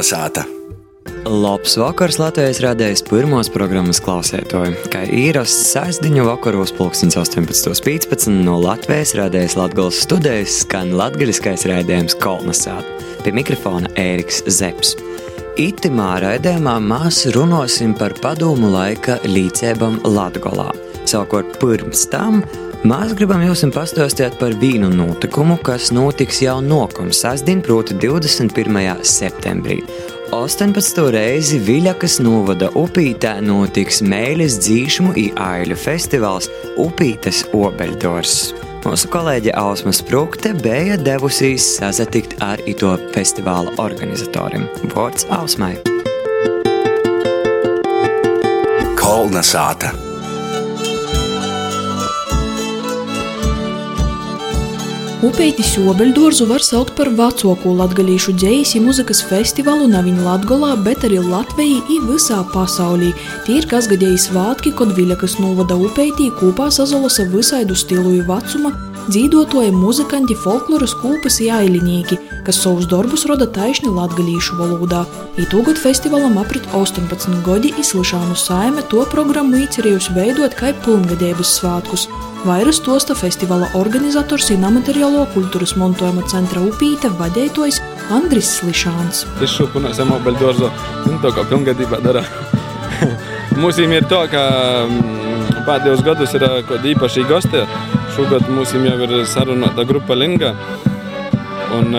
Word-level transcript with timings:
Kalnasāta! 0.00 0.46
Labs 1.28 1.74
vakars 1.76 2.16
Latvijas 2.16 2.62
rādējas 2.64 3.02
pirmos 3.04 3.50
programmas 3.52 3.98
klausētoju, 4.00 4.86
kā 4.88 5.02
īrasts 5.04 5.74
sēsdiņu 5.74 6.24
vakaros 6.24 6.72
pulkstens 6.72 7.18
18.15 7.20 8.32
no 8.46 8.54
Latvijas 8.62 9.12
rādējas 9.18 9.58
Latgales 9.60 10.00
studējas 10.06 10.62
skan 10.62 10.94
latgaliskais 10.96 11.66
rādējums 11.68 12.16
Kalnasāta. 12.22 12.96
Pie 13.20 13.34
mikrofona 13.36 13.92
Ēriks 14.00 14.40
Zeps. 14.48 14.94
Itimā 15.60 16.14
raidījumā 16.24 16.78
mēs 16.80 17.26
runāsim 17.36 17.92
par 18.00 18.16
padomu 18.24 18.72
laika 18.72 19.20
līdzēbam 19.28 20.00
Latgolā. 20.08 20.70
Savukārt 21.04 21.60
pirms 21.60 22.08
tam 22.08 22.40
Mēs 22.80 23.10
gribam 23.12 23.42
jums 23.44 23.60
pastāstīt 23.74 24.38
par 24.40 24.54
vīnu 24.56 24.88
notikumu, 24.94 25.58
kas 25.60 25.90
notiks 25.92 26.38
jau 26.40 26.62
nokam 26.64 27.10
sasdien, 27.12 27.60
proti 27.60 27.92
21. 28.00 29.04
septembrī. 29.04 29.82
18. 30.32 31.02
reizi 31.12 31.60
Viļakas 31.60 32.16
novada 32.24 32.70
upītē 32.80 33.34
notiks 33.44 34.00
mēlis 34.00 34.56
dzīšmu 34.64 35.12
aiļu 35.36 35.76
festivāls 35.76 36.48
Upītes 36.80 37.44
Obeļdors. 37.52 38.36
Mūsu 38.86 39.12
kolēģe 39.12 39.52
Ausma 39.60 39.92
Sprūkte 39.92 40.56
bija 40.64 40.96
devusīs 40.96 41.74
sazatikt 41.76 42.38
ar 42.40 42.64
ito 42.64 42.96
festivāla 43.12 43.76
organizatoriem. 43.76 44.70
Vārds 44.94 45.28
Ausmai. 45.36 45.74
Kolna 48.96 49.44
sāta! 49.44 49.92
Upeitis 55.20 55.74
Obeļdorzu 55.76 56.46
var 56.48 56.62
saukt 56.64 56.94
par 56.96 57.10
vecāko 57.12 57.74
latgalīšu 57.76 58.32
dzējas 58.40 58.70
un 58.78 58.86
muzikas 58.88 59.18
festivālu 59.28 59.84
neviņu 59.92 60.24
Latgolā, 60.24 60.70
bet 60.80 61.04
arī 61.04 61.18
Latvijā 61.20 61.82
un 61.92 62.06
visā 62.08 62.38
pasaulī. 62.54 63.10
Tie 63.44 63.58
ir 63.60 63.68
kasgadēji 63.68 64.16
svātki, 64.24 64.72
kad 64.72 64.96
Viļakas 64.96 65.36
novada 65.42 65.76
upeitī 65.76 66.30
kopā 66.40 66.70
sazolosa 66.72 67.28
visaidu 67.28 67.76
stilu 67.76 68.16
vecuma, 68.24 68.72
dzīvotoja 69.10 69.72
muzikanti, 69.74 70.36
folkloras 70.38 70.92
kūpas 71.00 71.40
ailinieki, 71.50 72.18
kas 72.46 72.60
savus 72.62 72.86
darbus 72.90 73.26
roda 73.28 73.46
taisni 73.50 73.90
latgalīšu 73.90 74.58
valodā. 74.58 75.02
Itūgad 75.40 75.78
festivālam 75.80 76.38
aprit 76.40 76.66
18 76.76 77.42
gadi, 77.46 77.72
izslišānu 77.82 78.36
saime 78.38 78.84
to 78.92 79.04
programmu 79.10 79.60
īcerējusi 79.64 80.14
veidot 80.16 80.54
kā 80.58 80.72
pilngadības 80.84 81.54
svātkus. 81.58 82.06
Vairas 82.46 82.80
tosta 82.80 83.12
festivāla 83.18 83.68
organizators 83.76 84.48
ir 84.54 84.62
nemateriālo 84.62 85.26
kultūras 85.34 85.74
mantojuma 85.76 86.24
centra 86.30 86.62
upīte 86.64 87.10
vadītājs 87.18 87.82
Andris 88.16 88.54
Slišāns. 88.60 89.26
Es 89.44 89.58
šobrīd 89.58 89.90
esmu 89.90 90.22
Beļģorzo, 90.24 90.70
un 91.10 91.20
to 91.20 91.34
kā 91.36 91.44
pilngadībā 91.50 92.00
dara. 92.06 92.24
Mums 93.60 93.80
ir 93.82 94.06
tā, 94.08 94.22
ka 94.32 94.44
mm, 94.86 95.64
pēdējos 95.66 96.04
gados 96.06 96.36
ir 96.38 96.46
kaut 96.46 96.70
kādi 96.70 96.94
īpaši 96.94 97.26
gosti. 97.28 97.66
Šogad 98.20 98.50
mums 98.52 98.74
jau 98.74 98.80
ir 98.84 99.12
sarunāta 99.24 99.80
grupa 99.88 100.12
Linga. 100.12 100.50
Un, 101.72 101.94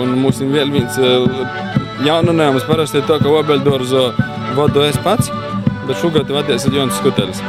un 0.00 0.14
mums 0.16 0.40
ir 0.40 0.48
vēl 0.48 0.72
viens 0.72 0.96
jaunums. 2.06 2.64
Parasti 2.64 3.02
ir 3.02 3.04
tā, 3.04 3.18
ka 3.20 3.34
Obeļdorzo 3.42 4.06
vadu 4.56 4.86
es 4.86 4.96
pats, 5.04 5.28
bet 5.84 6.00
šogad 6.00 6.32
vadīs 6.32 6.64
Jons 6.72 6.96
Skutelis. 7.02 7.44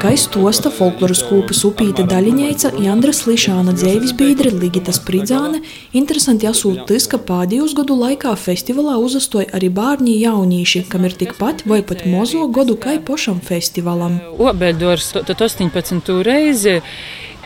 Kā 0.00 0.14
stosta 0.16 0.72
folkloras 0.72 1.20
kūpas 1.28 1.60
upīte 1.68 2.06
daļiņeica 2.08 2.72
Jandra 2.80 3.12
Slišāna 3.12 3.76
dzēvis 3.76 4.16
biedri 4.16 4.54
Ligita 4.56 4.96
Spridzāne, 4.96 5.60
interesanti 5.92 6.48
jāsūt 6.48 6.86
tas, 6.88 7.04
ka 7.12 7.20
pēdējos 7.20 7.76
gadu 7.76 8.00
laikā 8.00 8.32
festivālā 8.40 8.96
uzastoja 9.04 9.52
arī 9.58 9.68
bārņi 9.76 10.16
jaunīši, 10.22 10.86
kam 10.88 11.04
ir 11.04 11.20
tikpat 11.20 11.66
vai 11.68 11.82
pat 11.84 12.08
mozo 12.08 12.48
godu 12.48 12.80
kā 12.80 12.96
pošam 13.04 13.44
festivālam. 13.44 14.16
Obeļdors, 14.40 15.18
tad 15.20 15.36
18. 15.36 16.16
reizi 16.24 16.80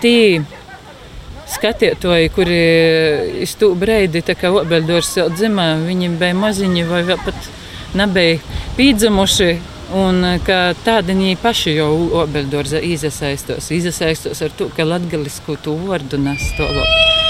tī 0.03 0.43
skatītāji, 1.55 2.33
kuri 2.35 2.63
iz 3.45 3.53
to 3.61 3.75
breidi, 3.79 4.25
tā 4.25 4.37
kā 4.39 4.51
Obeļdors 4.63 5.13
jau 5.21 5.29
dzimā, 5.33 5.69
viņi 5.85 6.15
bija 6.19 6.39
maziņi 6.39 6.89
vai 6.89 7.05
pat 7.27 7.53
nebija 7.95 8.41
pīdzamuši 8.79 9.53
Un 9.93 10.25
tādi 10.85 11.37
paši 11.43 11.77
jau 11.77 11.91
obeļdorza 12.23 12.81
iesaistos. 12.83 13.69
Iesaistos 13.71 14.41
ar 14.43 14.57
to, 14.59 14.71
ka 14.75 14.87
latgalisku 14.89 15.59
to 15.63 15.77
vārdu 15.85 16.19
nes 16.19 16.49
tālāk. 16.59 17.24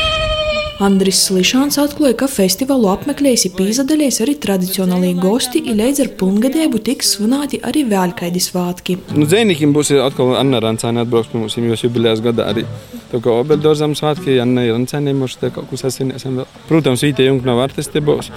Andris 0.82 1.20
Slišāns 1.28 1.76
atklāja, 1.78 2.16
ka 2.18 2.26
festivālu 2.30 2.88
apmeklējis 2.90 3.46
pīzadaļies 3.54 4.20
arī 4.24 4.34
tradicionālie 4.42 5.12
gosti, 5.18 5.62
un 5.70 5.78
līdz 5.78 6.02
ar 6.02 6.10
pilngadēju 6.18 6.80
tiks 6.88 7.12
svinēti 7.14 7.60
arī 7.62 7.84
vēl 7.90 8.14
kādi 8.18 8.42
svātki. 8.42 8.98
Nu, 9.14 9.28
Dzēnikiem 9.30 9.74
būs 9.76 9.92
atkal 10.02 10.34
Anna 10.38 10.58
Rancāne 10.64 11.04
atbrauks 11.04 11.30
pie 11.30 11.40
mums, 11.42 11.54
jo 11.54 11.78
jubilējas 11.78 12.24
gadā 12.24 12.48
arī. 12.50 12.66
Tā 13.12 13.20
kā 13.22 13.36
Obeļdorzam 13.44 13.94
svātki, 13.94 14.40
Anna 14.42 14.66
Rancāne 14.72 15.14
mums 15.14 15.38
te 15.38 15.52
kaut 15.54 15.70
ko 15.70 15.78
sasvinēsim 15.78 16.40
vēl. 16.40 16.48
Protams, 16.66 17.06
Vītie 17.06 17.28
Junkna 17.28 17.54
artisti 17.62 18.02
būs. 18.02 18.32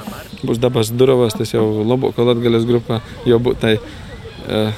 Būs 0.46 0.62
dabas 0.62 0.94
durovas, 0.94 1.34
tas 1.38 1.56
jau 1.56 1.66
labāko 1.82 2.28
latgales 2.28 2.70
grupā, 2.70 3.02
jau 3.26 3.42
būtu 3.42 3.66
tai 3.66 3.80
Uh, 4.48 4.72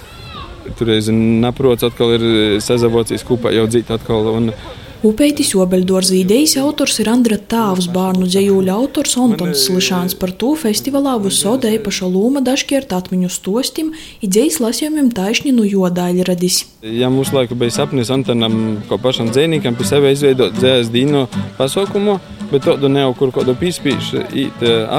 Toreiz 0.78 1.08
naprots 1.10 1.86
atkal 1.86 2.12
ir 2.14 2.24
sazavocies 2.62 3.24
kopā 3.26 3.50
jau 3.56 3.66
dzīt 3.70 3.90
atkal. 3.94 4.28
Un, 4.38 4.52
Upeitis 5.00 5.54
Obeļdorza 5.56 6.12
idejas 6.18 6.58
autors 6.60 6.98
ir 7.00 7.08
Andra 7.08 7.38
Tāvs, 7.40 7.86
bērnu 7.94 8.26
dzējūļa 8.28 8.74
autors 8.76 9.14
Antons 9.16 9.62
Slišāns. 9.64 10.16
Par 10.20 10.34
to 10.36 10.50
festivālā 10.60 11.14
visoda 11.24 11.70
īpaša 11.72 12.10
lūma 12.12 12.42
dažkārt 12.44 12.92
atmiņu 12.98 13.30
stostim, 13.32 13.94
idejas 14.20 14.58
lasījumiem 14.60 15.08
taisni 15.16 15.54
no 15.56 15.64
jodaļa 15.64 16.26
radis. 16.28 16.66
Ja 16.84 17.08
mūsu 17.14 17.38
laiku 17.38 17.56
bija 17.56 17.78
sapnis 17.78 18.12
Antonam, 18.12 18.82
ko 18.90 18.98
pašam 19.00 19.32
dzēnīkam 19.32 19.78
pie 19.80 19.88
sevi 19.88 20.12
izveidot 20.18 20.60
dzējas 20.60 20.92
dīno 20.92 21.30
pasaukumu, 21.56 22.18
bet 22.52 22.68
tādu 22.68 22.92
ne 22.92 23.06
jau 23.06 23.16
kur 23.22 23.32
kādu 23.40 23.56
pīspīšu 23.62 24.26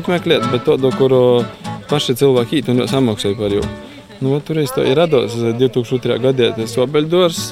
apmeklēt, 0.00 0.48
bet 0.54 0.64
tādu, 0.64 0.94
kuru 0.96 1.20
paši 1.92 2.16
cilvēki 2.22 2.62
īt 2.62 2.72
un 2.72 2.86
samaksāja 2.88 3.36
par 3.36 3.52
jau. 3.52 3.68
Nu, 4.24 4.40
tur 4.40 4.64
es 4.64 4.72
to 4.72 4.88
rados 4.96 5.36
2002. 5.36 6.16
gadā, 6.24 6.54
tas 6.56 6.80
Obeļdors. 6.80 7.44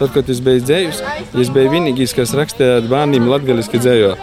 Tad, 0.00 0.14
kad 0.14 0.30
es 0.32 0.40
biju 0.40 0.64
dzējus, 0.64 1.02
es 1.36 1.50
biju 1.52 1.74
vienīgais, 1.74 2.16
kas 2.16 2.32
rakstīja 2.32 2.80
bērniem 2.88 3.28
latgaliski 3.28 3.80
dzējo. 3.82 4.14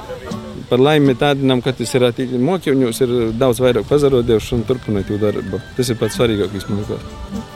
Par 0.67 0.81
laimi 0.83 1.13
tādam, 1.15 1.61
ka 1.63 1.71
tas 1.71 1.93
ir 1.95 2.03
mokļuņos, 2.43 2.97
ir 3.05 3.13
daudz 3.39 3.61
vairāk 3.63 3.85
pazarodējuši 3.87 4.55
un 4.57 4.66
turpināt 4.67 5.07
to 5.07 5.19
darbu. 5.21 5.61
Tas 5.77 5.93
ir 5.93 5.99
pats 6.01 6.17
svarīgākais, 6.17 6.66
manuprāt. 6.67 7.05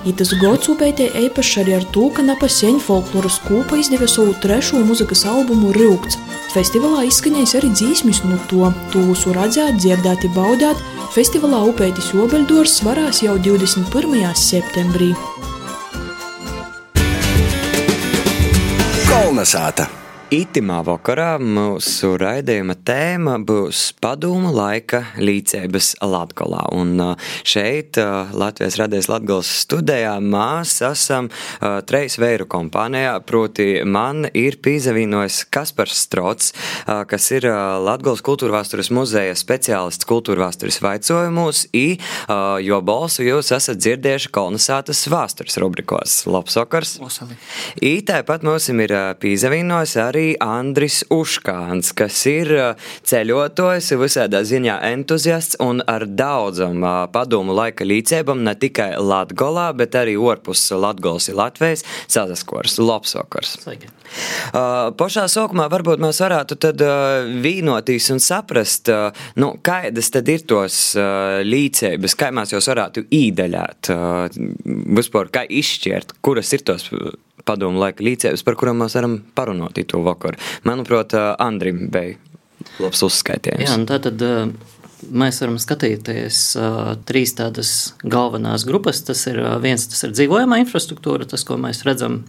Itas 0.08 0.32
gods 0.40 0.70
upētē 0.72 1.10
īpaši 1.26 1.60
arī 1.64 1.76
ar 1.82 1.88
to, 1.92 2.08
ka 2.16 2.24
Napaseņu 2.30 2.80
folkloras 2.86 3.42
kūpa 3.50 3.82
izdeva 3.82 4.08
savu 4.08 4.38
trešo 4.46 4.80
muzikas 4.88 5.26
albumu 5.28 5.74
Rūkts. 5.76 6.22
Festivālā 6.56 7.04
izskanējis 7.10 7.58
arī 7.60 7.74
dzīsmis 7.76 8.24
no 8.30 8.40
to, 8.52 8.72
tūsu 8.96 9.36
redzēt, 9.36 9.82
dzirdēt, 9.84 10.30
baudēt, 10.38 10.80
Festivālā 11.12 11.66
Upētis 11.68 12.14
Obeļdors 12.16 12.80
svarās 12.80 13.26
jau 13.26 13.36
21. 13.44 14.30
septembrī. 14.40 15.12
Sata. 19.46 20.01
Itimā 20.32 20.78
vakarā 20.88 21.34
mūsu 21.44 22.14
raidījuma 22.16 22.78
tēma 22.88 23.34
būs 23.44 23.90
padomu 24.00 24.54
laika 24.56 25.02
līdzības 25.20 25.90
Latgolā. 26.08 26.62
Un 26.72 26.94
šeit 27.44 28.00
Latvijas 28.00 28.78
radijas 28.80 29.10
Latgolas 29.12 29.50
studijā 29.66 30.14
mēs 30.24 30.78
esam 30.88 31.28
uh, 31.28 31.82
trejas 31.84 32.16
veiru 32.24 32.48
kompānijā, 32.48 33.18
proti 33.28 33.82
man 33.84 34.30
ir 34.32 34.56
pīzavīnojis 34.64 35.42
Kaspars 35.52 35.98
Strots, 36.06 36.54
uh, 36.54 37.02
kas 37.12 37.28
ir 37.36 37.50
uh, 37.52 37.76
Latgolas 37.84 38.24
kultūrvēstures 38.24 38.88
muzeja 38.96 39.36
speciālists 39.36 40.08
kultūrvēstures 40.08 40.80
vaicojumos, 40.80 41.66
i, 41.76 42.00
jo 42.64 42.80
balsu 42.88 43.28
jūs 43.28 43.52
esat 43.58 43.84
dzirdējuši 43.84 44.32
kolonizētas 44.32 45.04
vēstures 45.12 45.60
rubrikos. 45.60 46.22
Labs 46.32 46.56
vakars! 46.62 46.96
I 47.84 47.98
tāpat 48.08 48.48
mums 48.48 48.72
ir 48.72 48.96
pīzavīnojis 49.20 50.00
arī 50.00 50.21
arī 50.22 50.36
Andris 50.40 51.02
Uškāns, 51.10 51.92
kas 51.98 52.20
ir 52.30 52.52
ceļotājs, 53.08 53.92
visādā 53.98 54.44
ziņā 54.46 54.78
entuziasts 54.92 55.58
un 55.64 55.82
ar 55.90 56.06
daudzam 56.06 56.84
padomu 57.14 57.56
laika 57.58 57.86
līdzēbam 57.88 58.44
ne 58.46 58.54
tikai 58.56 58.94
Latgolā, 59.02 59.72
bet 59.74 59.96
arī 59.98 60.18
orpus 60.18 60.70
Latgols 60.72 61.30
ir 61.32 61.40
Latvijas. 61.40 61.84
Sazaskors, 62.08 62.78
Lopsokors. 62.78 63.58
Uh, 63.66 64.92
pašā 65.00 65.26
sākumā 65.32 65.70
varbūt 65.72 66.02
mēs 66.04 66.20
varētu 66.22 66.58
tad 66.62 66.84
vīnotīs 67.42 68.12
un 68.14 68.22
saprast, 68.22 68.92
nu, 69.40 69.54
kādas 69.64 70.12
tad 70.14 70.30
ir 70.30 70.46
tos 70.46 70.94
līdzēbas, 71.48 72.18
kā 72.20 72.30
mēs 72.36 72.54
jūs 72.54 72.70
varētu 72.74 73.08
īdaļāt, 73.10 73.94
vispār 75.00 75.34
kā 75.34 75.46
izšķirt, 75.48 76.18
kuras 76.22 76.52
ir 76.54 76.66
tos 76.68 76.90
padomu 77.48 77.82
laika 77.82 78.04
līdzēvis, 78.06 78.46
par 78.48 78.60
kurām 78.60 78.84
mēs 78.84 78.98
varam 79.00 79.20
parunāt 79.38 79.82
to 79.88 80.04
vakaru. 80.06 80.40
Manuprāt, 80.68 81.16
Andrim 81.42 81.88
bija 81.94 82.18
labs 82.82 83.02
uzskaitījums. 83.08 83.66
Jā, 83.66 83.80
tā 83.90 83.98
tad 84.04 84.22
mēs 85.10 85.40
varam 85.42 85.58
skatīties 85.62 86.40
trīs 87.10 87.34
tādas 87.38 87.72
galvenās 88.04 88.66
grupas. 88.68 89.02
Tas 89.06 89.24
ir 89.32 89.40
viens, 89.64 89.88
tas 89.90 90.06
ir 90.06 90.14
dzīvojamā 90.14 90.62
infrastruktūra, 90.62 91.28
tas, 91.30 91.46
ko 91.48 91.58
mēs 91.62 91.84
redzam 91.88 92.22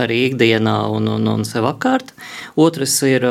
arī 0.00 0.22
ikdienā 0.28 0.76
un, 0.92 1.08
un, 1.16 1.28
un 1.32 1.46
sev 1.48 1.68
apkārt. 1.70 2.12
Otrs 2.60 2.98
ir 3.08 3.24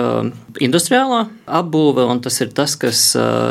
industriālā 0.61 1.25
apbūve, 1.59 2.05
un 2.09 2.21
tas 2.25 2.39
ir 2.43 2.53
tas, 2.55 2.75
kas 2.79 3.03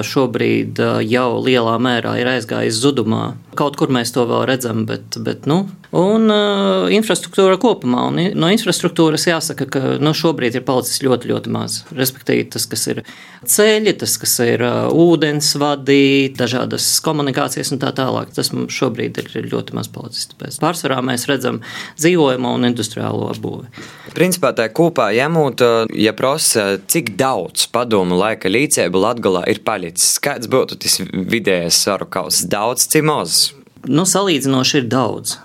šobrīd 0.07 0.83
jau 1.07 1.29
lielā 1.45 1.77
mērā 1.83 2.19
ir 2.21 2.33
aizgājis 2.35 2.81
zudumā. 2.83 3.33
Kaut 3.59 3.79
kur 3.79 3.91
mēs 3.95 4.15
to 4.15 4.27
vēl 4.29 4.47
redzam, 4.51 4.85
bet, 4.87 5.19
bet 5.23 5.47
nu, 5.51 5.65
un 5.97 6.29
uh, 6.29 6.89
infrastruktūra 6.93 7.57
kopumā. 7.61 8.09
Un, 8.11 8.21
no 8.37 8.51
infrastruktūras 8.53 9.29
jāsaka, 9.29 9.69
ka 9.73 9.83
nu, 10.03 10.13
šobrīd 10.17 10.59
ir 10.59 10.65
palicis 10.67 11.01
ļoti, 11.05 11.31
ļoti 11.33 11.53
maz. 11.55 11.81
Respektīvi, 11.97 12.49
tas, 12.53 12.67
kas 12.69 12.85
ir 12.93 13.03
ceļi, 13.49 13.95
tas, 14.01 14.19
kas 14.21 14.35
ir 14.45 14.65
uh, 14.67 14.91
ūdensvadi, 14.93 16.35
dažādas 16.37 16.87
komunikācijas 17.05 17.73
un 17.75 17.83
tā 17.83 17.95
tālāk, 17.97 18.35
tas 18.37 18.53
mums 18.53 18.77
šobrīd 18.77 19.23
ir 19.23 19.49
ļoti 19.49 19.79
maz 19.79 19.91
palicis. 19.93 20.29
Tāpēc 20.35 20.61
pārsvarā 20.63 21.01
mēs 21.05 21.29
redzam 21.31 21.63
dzīvojamo 22.01 22.53
un 22.59 22.69
industriālo 22.69 23.33
būvi. 23.43 23.69
Principā 24.17 24.53
tā 24.57 24.69
kopā 24.75 25.11
ņemot, 25.17 25.63
ja 25.97 26.15
prasa, 26.17 26.79
cik 26.91 27.15
daudz 27.21 27.69
padomu 27.73 28.19
laika 28.19 28.51
līdzēbu 28.51 29.03
Latgalā 29.05 29.45
ir 29.51 29.63
palicis, 29.65 30.17
kāds 30.23 30.51
būtu 30.51 30.79
tas 30.83 30.99
vidējais 31.05 31.83
svaru 31.85 32.09
kaus? 32.11 32.43
Daudz, 32.49 32.89
maz? 33.05 33.53
Nu, 33.87 34.05
salīdzinoši 34.09 34.83
ir 34.83 34.89
daudz. 34.91 35.39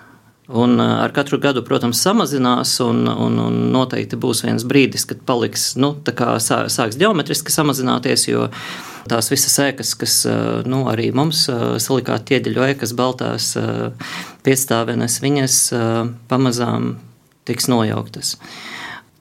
Un 0.47 0.75
ar 0.79 1.11
katru 1.15 1.37
gadu, 1.39 1.61
protams, 1.63 2.01
samazinās, 2.03 2.75
un, 2.83 3.05
un, 3.07 3.37
un 3.39 3.59
noteikti 3.71 4.19
būs 4.19 4.43
viens 4.43 4.65
brīdis, 4.67 5.05
kad 5.07 5.21
paliks, 5.23 5.69
nu, 5.79 5.93
kā 6.03 6.33
sāks 6.43 6.99
geometriski 6.99 7.53
samazināties, 7.53 8.27
jo 8.27 8.49
tās 9.07 9.31
visas 9.31 9.55
ēkas, 9.63 9.93
kas 9.99 10.17
nu, 10.67 10.83
arī 10.91 11.13
mums 11.15 11.45
salikāt 11.79 12.27
ķieģeļu 12.27 12.67
ēkas, 12.73 12.95
baltās 12.99 13.53
piestāvenes, 14.43 15.21
viņas 15.23 15.59
pamazām 16.27 16.97
tiks 17.47 17.71
nojauktas. 17.71 18.35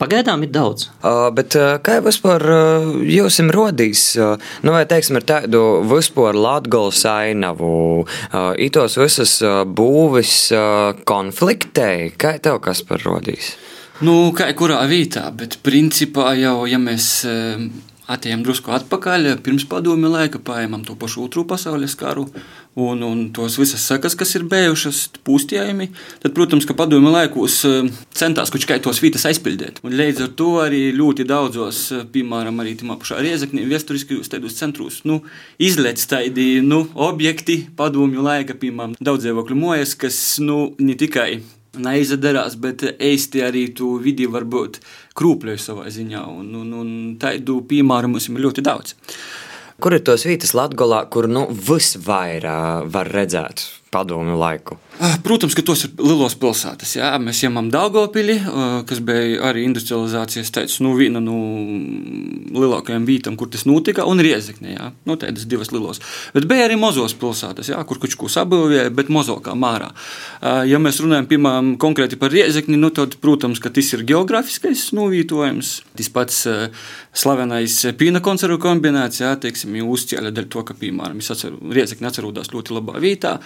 Pagaidām 0.03 0.43
ir 0.43 0.51
daudz. 0.51 0.89
Uh, 0.99 1.29
bet 1.35 1.55
uh, 1.55 1.77
kā 1.85 2.01
jau 2.01 2.07
vispār 2.09 2.43
uh, 2.51 2.89
jūs 3.07 3.37
esat 3.37 3.53
rodījis, 3.55 4.05
uh, 4.19 4.49
nu, 4.67 4.73
vai 4.75 4.83
teiksim, 4.91 5.21
ar 5.21 5.27
tādu 5.29 5.61
vispār 5.87 6.35
latgals 6.35 7.05
ainavu, 7.07 7.75
uh, 8.03 8.49
itos 8.59 8.99
visas 8.99 9.37
uh, 9.47 9.63
būvis 9.63 10.35
uh, 10.57 10.99
konfliktei, 11.07 12.11
kā 12.19 12.35
tev 12.43 12.59
kas 12.65 12.83
par 12.89 13.05
rodījis? 13.07 13.55
Nu, 14.03 14.33
kā 14.35 14.49
kurā 14.59 14.81
vietā, 14.91 15.29
bet 15.31 15.61
principā 15.63 16.33
jau, 16.35 16.65
ja 16.67 16.83
mēs 16.83 17.07
atejam 18.11 18.43
drusku 18.43 18.73
atpakaļ, 18.75 19.29
pirms 19.45 19.65
padomju 19.71 20.11
laika, 20.11 20.41
paēmam 20.43 20.83
to 20.87 20.97
pašu 20.99 21.27
otru 21.27 21.45
pasaules 21.49 21.95
karu 21.99 22.27
un, 22.75 23.03
un 23.07 23.23
tos 23.35 23.59
visas 23.61 23.85
sekas, 23.87 24.17
kas 24.19 24.35
ir 24.39 24.47
bijušas 24.51 25.05
pūstījumi, 25.27 25.89
tad, 26.23 26.33
protams, 26.37 26.67
ka 26.69 26.77
padomju 26.79 27.13
laikos 27.13 27.59
eh, 27.69 27.91
centās 28.17 28.53
kaut 28.53 28.67
kā 28.69 28.79
tos 28.83 29.03
vītas 29.05 29.27
aizpildīt. 29.31 29.83
Un 29.87 29.97
līdz 29.99 30.27
ar 30.27 30.35
to 30.39 30.51
arī 30.65 30.83
ļoti 30.97 31.27
daudzos, 31.29 31.85
eh, 31.93 32.05
piemēram, 32.15 32.63
arī 32.65 32.75
tajā 32.81 32.99
pašā 33.03 33.23
Riezeknī, 33.23 33.67
vēsturiskajos 33.71 34.33
tādos 34.33 34.59
centros, 34.59 35.03
nu, 35.09 35.23
izlēc 35.63 36.07
tādi, 36.11 36.49
nu, 36.65 36.85
objekti 37.09 37.63
padomju 37.77 38.25
laika, 38.25 38.59
piemēram, 38.59 38.99
daudzdzīvokļu 39.03 39.59
mojas, 39.59 39.97
kas, 39.99 40.23
nu, 40.43 40.73
ne 40.83 40.99
tikai 40.99 41.43
neizdarās, 41.81 42.57
bet 42.61 42.85
īsti 42.93 43.45
arī 43.47 43.67
tu 43.77 43.95
vidi 44.03 44.27
varbūt 44.29 44.81
krūpļoju 45.19 45.63
savā 45.63 45.93
ziņā. 45.93 46.25
Un, 46.29 46.51
un, 46.63 46.73
un 46.83 46.91
tādu 47.21 47.63
piemēru 47.69 48.13
mums 48.13 48.29
ir 48.29 48.43
ļoti 48.45 48.65
daudz. 48.67 48.97
Kur 49.83 49.97
ir 49.97 50.05
tos 50.07 50.27
vietas 50.29 50.53
Latvijā, 50.55 51.05
kur 51.11 51.27
nu, 51.31 51.49
visvairāk 51.51 52.91
var 52.93 53.11
redzēt 53.11 53.82
padomu 53.93 54.39
laiku? 54.41 54.79
Ah, 55.03 55.17
protams, 55.25 55.55
ka 55.57 55.65
tos 55.67 55.87
ir 55.87 55.93
lielos 55.99 56.35
pilsētas. 56.39 56.93
Jā. 56.99 57.09
Mēs 57.21 57.41
ņemam 57.43 57.71
Dāngopili, 57.73 58.37
kas 58.89 59.01
bija 59.05 59.41
arī 59.49 59.65
industrializācijas 59.67 60.53
teicis, 60.55 60.81
nu, 60.85 60.93
viena 60.99 61.21
no 61.23 61.37
lielākajām 62.53 63.07
vietām, 63.09 63.39
kur 63.41 63.51
tas 63.53 63.65
notika, 63.69 64.05
un 64.09 64.21
Riezekne. 64.23 64.75
Jā. 64.77 64.91
Nu, 65.09 65.17
tādas 65.21 65.49
divas 65.49 65.73
lielas. 65.75 66.03
Bet 66.37 66.47
bija 66.51 66.69
arī 66.69 66.77
mazos 66.81 67.17
pilsētas, 67.19 67.73
jā, 67.73 67.81
kur 67.89 68.01
kaut 68.03 68.17
ko 68.21 68.31
sabūvēja, 68.33 68.93
bet 68.95 69.11
mazākā 69.13 69.57
mārā. 69.59 69.91
Ja 70.69 70.81
mēs 70.83 71.01
runājam 71.03 71.29
piemēram 71.33 71.75
konkrēti 71.83 72.21
par 72.21 72.33
Riezekni, 72.37 72.79
nu, 72.81 72.93
tad, 72.95 73.19
protams, 73.25 73.61
ka 73.65 73.73
tas 73.75 73.93
ir 73.97 74.07
geogrāfiskais 74.09 74.91
novietojums. 74.97 75.75
Tas 75.99 76.13
pats 76.13 76.43
slavenais 77.17 77.81
pīna 77.99 78.23
konservu 78.25 78.61
kombināts, 78.63 79.25
jā, 79.25 79.35
teiksim, 79.41 79.81
uzcēla 79.89 80.33
dēļ 80.37 80.51
to, 80.53 80.65
ka, 80.69 80.79
piemēram, 80.79 81.21
es 81.25 81.33
atceru, 81.33 81.59
Riezekni 81.73 82.13
atcerūdās 82.13 82.53
ļoti 82.53 82.77
labā 82.77 83.01
vietā 83.03 83.39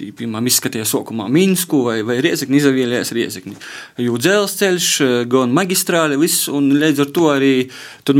piemēram, 0.00 0.48
izskatījās 0.48 0.94
sākumā 0.94 1.28
Minsku 1.32 1.82
vai, 1.88 1.98
vai 2.06 2.18
Riezekni, 2.24 2.60
izvēlējās 2.60 3.12
Riezekni. 3.16 3.54
Jo 4.02 4.16
dzelzceļš, 4.20 4.88
gan 5.32 5.52
magistrāli, 5.54 6.18
viss, 6.20 6.48
un 6.52 6.72
līdz 6.80 7.04
ar 7.04 7.12
to 7.14 7.28
arī 7.34 7.54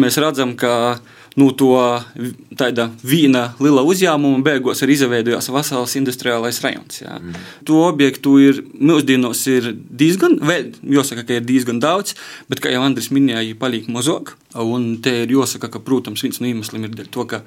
mēs 0.02 0.20
redzam, 0.22 0.56
ka 0.58 0.72
nu, 1.40 1.48
to 1.56 1.72
tāda 2.58 2.88
viena 3.04 3.48
liela 3.62 3.84
uzņēmuma 3.88 4.42
beigās 4.44 4.82
ir 4.84 4.92
izveidojās 4.94 5.48
vesels 5.54 5.96
industriālais 6.00 6.60
rajons. 6.64 7.02
Jā. 7.04 7.16
Mm. 7.18 7.46
To 7.68 7.84
objektu 7.86 8.36
ir 8.42 8.62
mūsdienos 8.72 9.44
ir 9.52 9.72
diezgan, 9.74 10.38
vēl 10.42 10.72
jāsaka, 10.98 11.26
ka 11.28 11.38
ir 11.38 11.46
diezgan 11.48 11.80
daudz, 11.82 12.16
bet, 12.52 12.62
kā 12.62 12.72
jau 12.72 12.84
Andris 12.84 13.12
minēja, 13.14 13.56
paliek 13.58 13.88
mazāk. 13.92 14.36
Un 14.52 14.98
te 15.00 15.22
ir 15.22 15.32
jāsaka, 15.32 15.70
ka, 15.72 15.80
protams, 15.80 16.20
viens 16.24 16.42
no 16.42 16.50
iemesliem 16.50 16.84
ir 16.84 17.08
to, 17.08 17.24
ka 17.28 17.40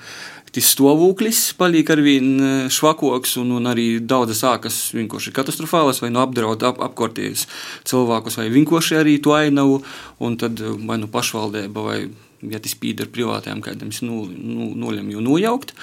tas 0.55 0.71
stāvoklis 0.71 1.51
paliek 1.59 1.89
ar 1.91 2.01
vien 2.01 2.27
e, 2.39 2.51
švakoks, 2.71 3.35
un, 3.41 3.51
un 3.59 3.69
arī 3.69 3.99
daudzas 3.99 4.41
sākas 4.41 4.77
vienkārši 4.95 5.33
katastrofālas, 5.35 5.99
vai 6.01 6.09
nu 6.13 6.21
apdraud 6.23 6.63
ap, 6.65 6.79
apkārtējus 6.87 7.45
cilvēkus, 7.89 8.39
vai 8.39 8.47
vienkārši 8.53 8.99
arī 9.01 9.17
to 9.21 9.35
ainavu, 9.35 9.81
un 10.23 10.37
tad 10.39 10.61
e, 10.63 10.71
vai 10.87 10.97
nu 11.01 11.11
pašvaldība 11.11 11.85
vai 11.85 11.99
ja 12.43 12.59
tas 12.61 12.75
pīd 12.79 13.03
ar 13.03 13.11
privātajām 13.13 13.61
kādiem, 13.65 13.93
nu, 14.07 14.25
nu, 14.29 14.69
nolemj 14.79 15.19
nojaukt. 15.23 15.75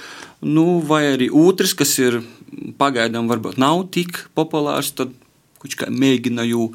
Nu, 0.45 0.81
vai 0.85 1.05
arī 1.15 1.31
otrs, 1.31 1.75
kas 1.79 1.95
ir 2.03 2.21
pagaidām 2.81 3.31
varbūt 3.31 3.61
nav 3.63 3.87
tik 3.95 4.27
populārs, 4.37 4.93
tad 4.97 5.15
mēģina 5.89 6.47
jau 6.49 6.73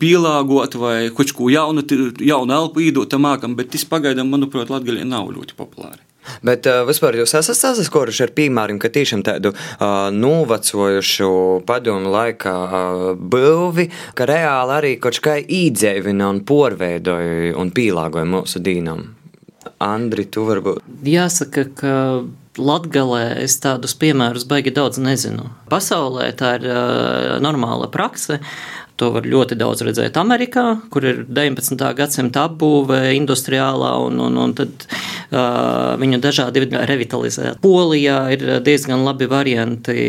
pielāgot 0.00 0.76
vai 0.80 1.10
kaut 1.14 1.34
ko 1.36 1.50
jaunu, 1.52 1.84
jaunu 2.24 2.56
elpu 2.56 2.86
īdot 2.88 3.10
tam 3.10 3.26
mākam, 3.26 3.56
bet 3.58 3.74
tas 3.74 3.84
pagaidām, 3.84 4.30
manuprāt, 4.32 4.72
Latvijā 4.72 5.04
nav 5.04 5.32
ļoti 5.34 5.58
populāri. 5.58 6.09
Bet 6.46 6.66
uh, 6.68 6.82
vispār 6.88 7.18
jūs 7.20 7.34
esat 7.38 7.58
saskaruši 7.58 8.26
ar 8.26 8.34
piemēram, 8.36 8.80
ka 8.80 8.90
tiešām 8.92 9.24
tādu 9.26 9.52
uh, 9.54 10.10
novecojušu 10.14 11.30
padomu 11.68 12.12
laikā 12.12 12.56
uh, 12.66 13.06
būvi, 13.16 13.88
ka 14.18 14.28
reāli 14.30 14.76
arī 14.76 14.92
kaut 15.02 15.20
kā 15.24 15.38
īdzēvina 15.40 16.28
un 16.30 16.42
porveidoja 16.46 17.56
un 17.60 17.72
pielāgoja 17.74 18.28
mūsu 18.28 18.62
dīnam. 18.64 19.08
Andri, 19.80 20.26
tu 20.32 20.44
varbūt? 20.48 20.84
Jāsaka, 21.08 21.66
ka 21.76 21.94
Latvijā 22.60 23.22
es 23.40 23.56
tādus 23.62 23.94
piemērus 23.96 24.46
baigi 24.48 24.72
daudz 24.76 25.00
nezinu. 25.00 25.48
Pasaulē 25.72 26.30
tā 26.36 26.56
ir 26.58 26.68
uh, 26.68 27.38
normāla 27.44 27.88
prakse. 27.92 28.40
To 29.00 29.08
var 29.14 29.24
ļoti 29.24 29.56
daudz 29.56 29.80
redzēt 29.86 30.18
Amerikā, 30.20 30.64
kur 30.92 31.06
ir 31.08 31.22
19. 31.24 31.80
gadsimta 31.96 32.42
apbūve, 32.50 32.98
industriālā, 33.16 33.94
un, 34.04 34.18
un, 34.20 34.36
un 34.42 34.52
tad 34.58 34.84
uh, 34.84 35.96
viņu 36.00 36.18
dažādi 36.20 36.66
revitalizē. 36.68 37.54
Polijā 37.64 38.18
ir 38.36 38.44
diezgan 38.66 39.06
labi 39.06 39.30
varianti 39.30 40.02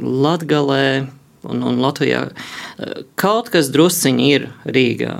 Latgalē 0.00 0.86
un, 1.50 1.60
un 1.60 1.82
Latvijā. 1.84 2.22
Kaut 3.20 3.52
kas 3.52 3.68
drusciņi 3.74 4.32
ir 4.32 4.48
Rīgā. 4.64 5.18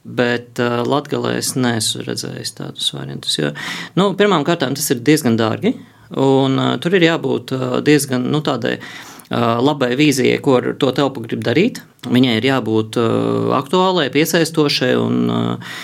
Bet 0.00 0.56
uh, 0.64 0.80
Latvijā 0.88 1.36
es 1.36 1.52
neesmu 1.60 2.08
redzējis 2.08 2.56
tādus 2.56 2.88
variantus. 2.96 3.36
Jo, 3.36 3.52
nu, 4.00 4.14
Pirmkārt, 4.16 4.64
tas 4.64 4.90
ir 4.96 5.04
diezgan 5.04 5.36
dārgi, 5.36 5.76
un 6.16 6.56
uh, 6.56 6.74
tur 6.80 6.96
ir 6.96 7.10
jābūt 7.10 7.52
uh, 7.52 7.78
diezgan 7.84 8.30
nu, 8.32 8.40
tādai 8.48 8.78
uh, 8.80 9.09
labai 9.30 9.94
vīzijai, 9.98 10.40
ko 10.42 10.58
ar 10.58 10.72
to 10.80 10.90
telpu 10.94 11.22
grib 11.22 11.44
darīt. 11.46 11.80
Viņai 12.10 12.38
ir 12.40 12.48
jābūt 12.48 12.98
uh, 12.98 13.52
aktuālai, 13.58 14.08
piesaistošai 14.10 14.94
un 14.98 15.18
uh, 15.30 15.74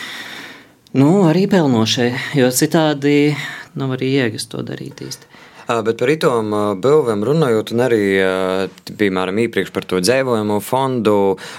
nu, 0.97 1.11
arī 1.29 1.47
pelnošai, 1.53 2.11
jo 2.41 2.51
citādi 2.51 3.37
nav 3.77 3.95
arī 3.99 4.15
jēgas 4.17 4.49
to 4.51 4.65
darīt 4.67 5.05
īsti. 5.05 5.31
Bet 5.67 5.99
par 5.99 6.11
itom 6.13 6.53
būvēm 6.83 7.25
runājot, 7.27 7.73
un 7.75 7.83
arī, 7.87 8.03
piemēram, 8.87 9.41
iepriekš 9.47 9.73
par 9.75 9.87
to 9.89 9.99
dzīvojumu 10.03 10.61
fondu, 10.63 11.17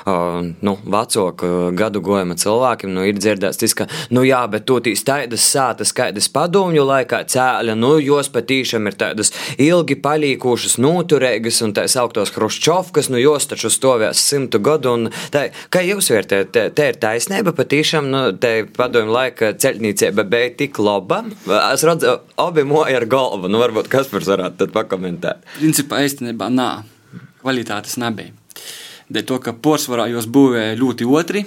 nu, 0.07 0.73
vecāku 0.95 1.49
gadu 1.77 2.01
gojuma 2.05 2.37
cilvēkiem, 2.39 2.93
nu, 2.95 3.03
ir 3.07 3.19
dzirdēts, 3.19 3.59
tas, 3.59 3.75
ka, 3.75 3.87
nu, 4.15 4.23
jā, 4.27 4.39
bet 4.51 4.67
to 4.69 4.79
tīs 4.85 5.03
tādas 5.07 5.43
sātas, 5.43 5.91
kādas 5.95 6.29
padomju 6.31 6.85
laikā 6.87 7.23
cēļa, 7.33 7.75
nu, 7.79 7.97
jos 7.99 8.31
patīšām 8.31 8.87
ir 8.87 8.97
tādas 8.99 9.33
ilgi 9.59 9.97
palīkušas, 9.99 10.77
noturīgas 10.83 11.59
un 11.65 11.75
tā 11.75 11.87
sauktos 11.91 12.31
Hruščovkas, 12.35 13.11
nu, 13.11 13.19
jos 13.19 13.49
taču 13.51 13.71
stovēs 13.73 14.23
simtu 14.23 14.61
gadu, 14.63 14.95
un 14.95 15.11
tā, 15.33 15.49
kā 15.73 15.83
jūs 15.83 16.11
vērtējat, 16.13 16.53
te, 16.55 16.65
te 16.71 16.87
ir 16.93 17.01
taisnība 17.03 17.51
patīšām, 17.57 18.07
nu, 18.13 18.23
te 18.39 18.53
padomju 18.77 19.15
laika 19.17 19.51
ceļnīcība 19.59 20.27
bija 20.31 20.55
tik 20.63 20.79
laba. 20.79 21.23
Es 21.73 21.83
redzu, 21.87 22.17
abi 22.39 22.63
moja 22.67 23.01
ar 23.01 23.07
galvu, 23.09 23.51
nu, 23.51 23.59
varbūt 23.61 23.91
Kaspars 23.97 24.29
varētu 24.29 24.61
tad 24.61 24.73
pakomentēt. 24.75 25.45
Principā 25.57 26.03
īstenībā 26.05 26.51
nā, 26.53 26.69
kvalitātes 27.41 27.97
nebija. 28.01 28.35
Dēļ 29.09 29.27
to, 29.27 29.37
ka 29.41 29.55
porcelāna 29.55 30.09
jos 30.11 30.27
būvēja 30.29 30.77
ļoti 30.77 31.07
otri, 31.07 31.45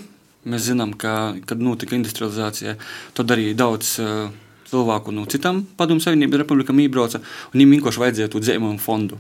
mēs 0.49 0.71
zinām, 0.71 0.95
ka, 0.99 1.35
kad 1.47 1.61
notika 1.61 1.97
industrializācija, 1.99 2.78
to 3.14 3.26
darīja 3.28 3.59
daudz 3.61 3.99
uh, 4.00 4.30
cilvēku 4.71 5.12
no 5.14 5.26
citām 5.30 5.62
padomu 5.78 6.02
savienības 6.02 6.42
republikām 6.45 6.80
iebrauca, 6.83 7.21
un 7.21 7.59
viņiem 7.59 7.76
vienkārši 7.76 8.02
vajadzēja 8.04 8.33
to 8.33 8.42
dzēmumu 8.42 8.80
fondu. 8.83 9.19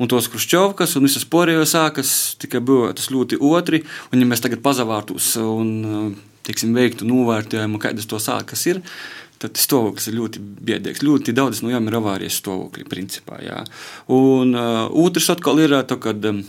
Un 0.00 0.10
tos 0.10 0.30
Kruščovkas 0.32 0.96
un 0.98 1.06
visas 1.06 1.26
pārējos 1.28 1.74
sākas 1.76 2.14
tikai 2.42 2.62
būvētas 2.64 3.12
ļoti 3.14 3.40
otri, 3.44 3.84
un 4.12 4.24
ja 4.24 4.28
mēs 4.28 4.42
tagad 4.44 4.64
pazavārtos 4.64 5.34
un 5.42 6.16
teiksim, 6.48 6.72
veiktu 6.76 7.06
novērtējumu, 7.08 7.80
kādas 7.82 8.08
to 8.08 8.20
sākas 8.22 8.64
ir, 8.70 8.80
tad 9.42 9.58
stāvoklis 9.60 10.10
ir 10.10 10.18
ļoti 10.18 10.42
biedīgs. 10.42 11.04
Ļoti 11.06 11.34
daudz 11.36 11.62
no 11.62 11.70
viņiem 11.70 11.90
ir 11.90 11.98
avārijas 12.00 12.38
stāvokļi. 12.42 12.86
Principā, 12.88 13.40
jā. 13.44 13.62
un 14.12 14.54
uh, 14.56 14.86
otrs 15.06 15.30
atkal 15.34 15.60
ir, 15.62 15.76
tā, 15.88 15.98
kad 16.02 16.24
um, 16.30 16.42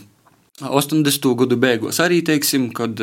80. 0.60 1.24
gadu 1.40 1.56
beigās 1.60 2.00
arī, 2.04 2.20
teiksim, 2.26 2.68
kad 2.76 2.98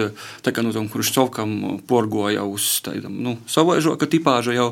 tā 0.45 0.53
kā 0.53 0.61
no 0.65 0.73
tam 0.75 0.89
Hruščovkam 0.91 1.81
porgoja 1.89 2.45
uz 2.45 2.67
tādam, 2.85 3.17
nu, 3.23 3.37
savaižoka 3.49 4.09
tipāža 4.09 4.53
jau 4.53 4.67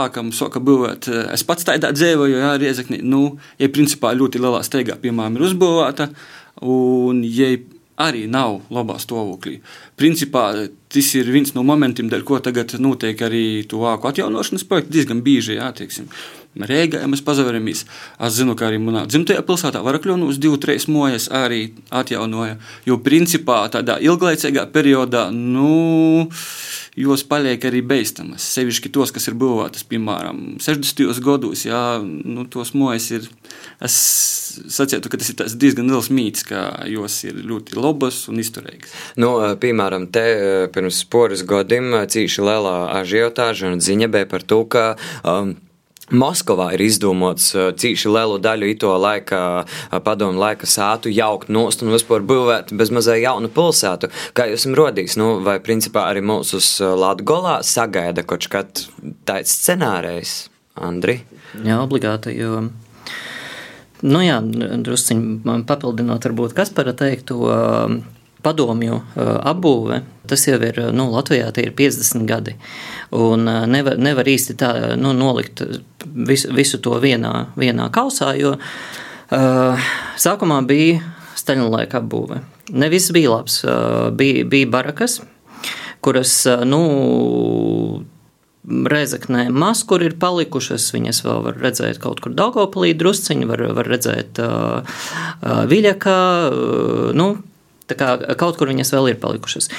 ākam 0.00 0.30
soka 0.34 0.62
būvēt. 0.62 1.10
Es 1.34 1.44
pats 1.46 1.66
tādā 1.66 1.90
dzīvoju, 1.96 2.38
jā, 2.38 2.52
Riezekni, 2.62 3.00
nu, 3.02 3.40
ja 3.58 3.70
principā 3.72 4.14
ļoti 4.14 4.42
lielā 4.42 4.62
steigā, 4.66 4.98
piemēram, 5.02 5.38
ir 5.38 5.48
uzbūvēta, 5.50 6.10
un, 6.62 7.24
ja 7.26 7.56
arī 8.00 8.26
nav 8.30 8.60
labā 8.72 8.98
stāvoklī. 9.02 9.58
Principā 10.00 10.44
tas 10.90 11.10
ir 11.18 11.30
viens 11.30 11.52
no 11.56 11.64
momentiem, 11.66 12.08
dēļ 12.10 12.26
ko 12.26 12.40
tagad 12.42 12.74
notiek 12.82 13.20
arī 13.26 13.44
tuvāku 13.70 14.10
atjaunošanas 14.10 14.66
projektu 14.68 14.96
diezgan 14.96 15.24
bieži, 15.26 15.58
jā, 15.60 15.70
teiksim. 15.76 16.08
Rīgā, 16.58 17.04
ja 17.04 17.06
mēs 17.06 17.22
pazaveramies. 17.22 17.84
Es 18.18 18.34
zinu, 18.34 18.56
ka 18.58 18.66
arī 18.66 18.80
manā 18.82 19.04
dzimtajā 19.06 19.44
pilsētā 19.46 19.84
Varakļonos 19.86 20.40
divu, 20.42 20.58
trīs 20.58 20.88
mojas 20.90 21.28
arī 21.30 21.68
atjaunoja. 21.94 22.56
Jo 22.88 22.98
principā 23.04 23.62
tādā 23.70 24.00
ilglaicīgā 24.02 24.64
periodā, 24.74 25.28
nu, 25.30 26.26
jos 26.98 27.22
paliek 27.30 27.62
arī 27.70 27.84
beistamas. 27.86 28.48
Sevišķi 28.56 28.90
tos, 28.90 29.14
kas 29.14 29.30
ir 29.30 29.38
būvētas, 29.38 29.86
piemēram, 29.92 30.58
60. 30.58 31.22
gados, 31.22 31.64
jā, 31.70 31.84
nu, 32.02 32.48
tos 32.50 32.74
mojas 32.74 33.06
ir. 33.14 33.30
Es 33.78 33.94
sacītu, 34.74 35.06
ka 35.06 35.22
tas 35.22 35.30
ir 35.30 35.56
diezgan 35.62 35.86
liels 35.86 36.10
mīts, 36.10 36.42
ka 36.50 36.82
jos 36.90 37.22
ir 37.30 37.38
ļoti 37.46 37.78
labas 37.78 38.24
un 38.26 38.42
izturīgas. 38.42 38.90
Nu, 39.22 39.36
piemēram, 39.62 40.10
te 40.10 40.26
pirms 40.74 41.04
poras 41.06 41.46
gadiem 41.46 41.94
cīši 42.10 42.42
lielā 42.42 42.76
ažiotāža 42.98 43.70
un 43.70 43.82
ziņa 43.84 44.10
bija 44.10 44.26
par 44.34 44.42
to, 44.42 44.64
ka 44.66 44.86
um, 45.22 45.54
Moskavā 46.10 46.72
ir 46.74 46.84
izdomāts 46.84 47.52
cīši 47.54 48.10
lielu 48.10 48.38
daļu 48.42 48.70
ito 48.72 48.90
laika, 48.98 49.40
padomu 50.04 50.40
laika 50.42 50.66
sātu 50.66 51.12
jaukt 51.14 51.48
nost 51.52 51.84
un 51.84 51.94
vispār 51.94 52.24
būvēt 52.26 52.74
bez 52.76 52.92
mazai 52.94 53.20
jaunu 53.22 53.50
pilsētu. 53.54 54.10
Kā 54.34 54.48
jūs 54.50 54.64
esam 54.64 54.76
rodījis, 54.78 55.16
nu, 55.20 55.32
vai 55.46 55.58
principā 55.62 56.08
arī 56.10 56.24
mūsu 56.26 56.60
Latgolā 57.00 57.60
sagaida 57.66 58.26
kaut 58.26 58.50
kad 58.50 58.84
tāds 59.28 59.54
scenārijs, 59.54 60.36
Andri? 60.80 61.20
Jā, 61.64 61.80
obligāti, 61.82 62.36
jo 62.38 62.68
Nu 64.00 64.22
jā, 64.24 64.38
drusciņi 64.40 65.60
papildinot, 65.68 66.24
varbūt 66.24 66.54
Kaspara 66.56 66.94
teikto 66.96 67.36
padomju 68.40 69.00
apbūve, 69.20 70.00
tas 70.30 70.46
jau 70.46 70.58
ir, 70.62 70.78
nu, 70.96 71.08
Latvijā 71.12 71.50
tie 71.54 71.66
ir 71.68 71.74
50 71.78 72.26
gadi, 72.28 72.56
un 73.16 73.48
nevar, 73.70 73.98
nevar 74.00 74.28
īsti 74.30 74.56
tā, 74.60 74.72
nu, 75.00 75.12
nolikt 75.16 75.64
visu, 76.04 76.52
visu 76.56 76.80
to 76.82 76.96
vienā, 77.02 77.34
vienā 77.58 77.90
kausā, 77.94 78.32
jo 78.38 78.54
uh, 78.56 79.90
sākumā 80.20 80.62
bija 80.68 81.00
Staļina 81.40 81.70
laika 81.72 82.00
apbūve. 82.02 82.40
Ne 82.76 82.90
viss 82.92 83.12
bija 83.14 83.32
labs, 83.32 83.62
uh, 83.64 84.10
bija, 84.14 84.44
bija 84.48 84.68
barakas, 84.70 85.20
kuras, 86.04 86.34
uh, 86.50 86.64
nu, 86.68 86.80
Reizeknē 88.60 89.46
maz, 89.56 89.80
kur 89.88 90.02
ir 90.04 90.18
palikušas, 90.20 90.90
viņas 90.92 91.22
vēl 91.24 91.38
var 91.46 91.56
redzēt 91.64 91.96
kaut 92.02 92.18
kur 92.20 92.34
Daugopilī 92.36 92.92
drusciņi, 92.92 93.46
var, 93.48 93.62
var 93.78 93.88
redzēt 93.88 94.36
uh, 94.44 94.82
uh, 94.84 95.62
Viļakā, 95.70 96.18
uh, 96.50 97.06
nu, 97.16 97.30
tā 97.90 97.98
kā 97.98 98.10
kaut 98.40 98.58
kur 98.60 98.70
viņas 98.72 98.94
vēl 98.96 99.12
ir 99.12 99.20
palikušas. 99.22 99.70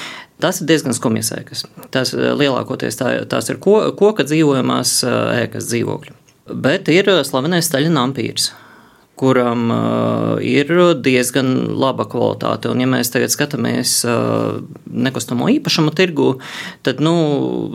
Tas 0.42 0.60
ir 0.60 0.70
diezgan 0.70 0.96
skumjas 0.96 1.32
ēkas. 1.36 1.66
Tās 1.94 2.14
lielākoties 2.14 2.98
tā, 3.00 3.12
tās 3.30 3.50
ir 3.52 3.60
ko, 3.62 3.78
koka 3.98 4.26
dzīvojamās 4.28 4.98
ēkas 5.42 5.70
dzīvokļi. 5.70 6.18
Bet 6.62 6.90
ir 6.92 7.08
slavenais 7.26 7.68
Staļina 7.70 8.02
ampīrs 8.08 8.50
kuram 9.20 9.70
uh, 9.70 10.38
ir 10.42 10.70
diezgan 11.04 11.52
laba 11.78 12.06
kvalitāte. 12.08 12.70
Un, 12.72 12.80
ja 12.82 12.88
mēs 12.90 13.12
tagad 13.12 13.32
skatāmies 13.34 13.98
uh, 14.08 14.62
nekustamo 14.88 15.50
īpašumu 15.52 15.92
tirgu, 15.96 16.34
tad 16.86 17.02
nu, 17.04 17.14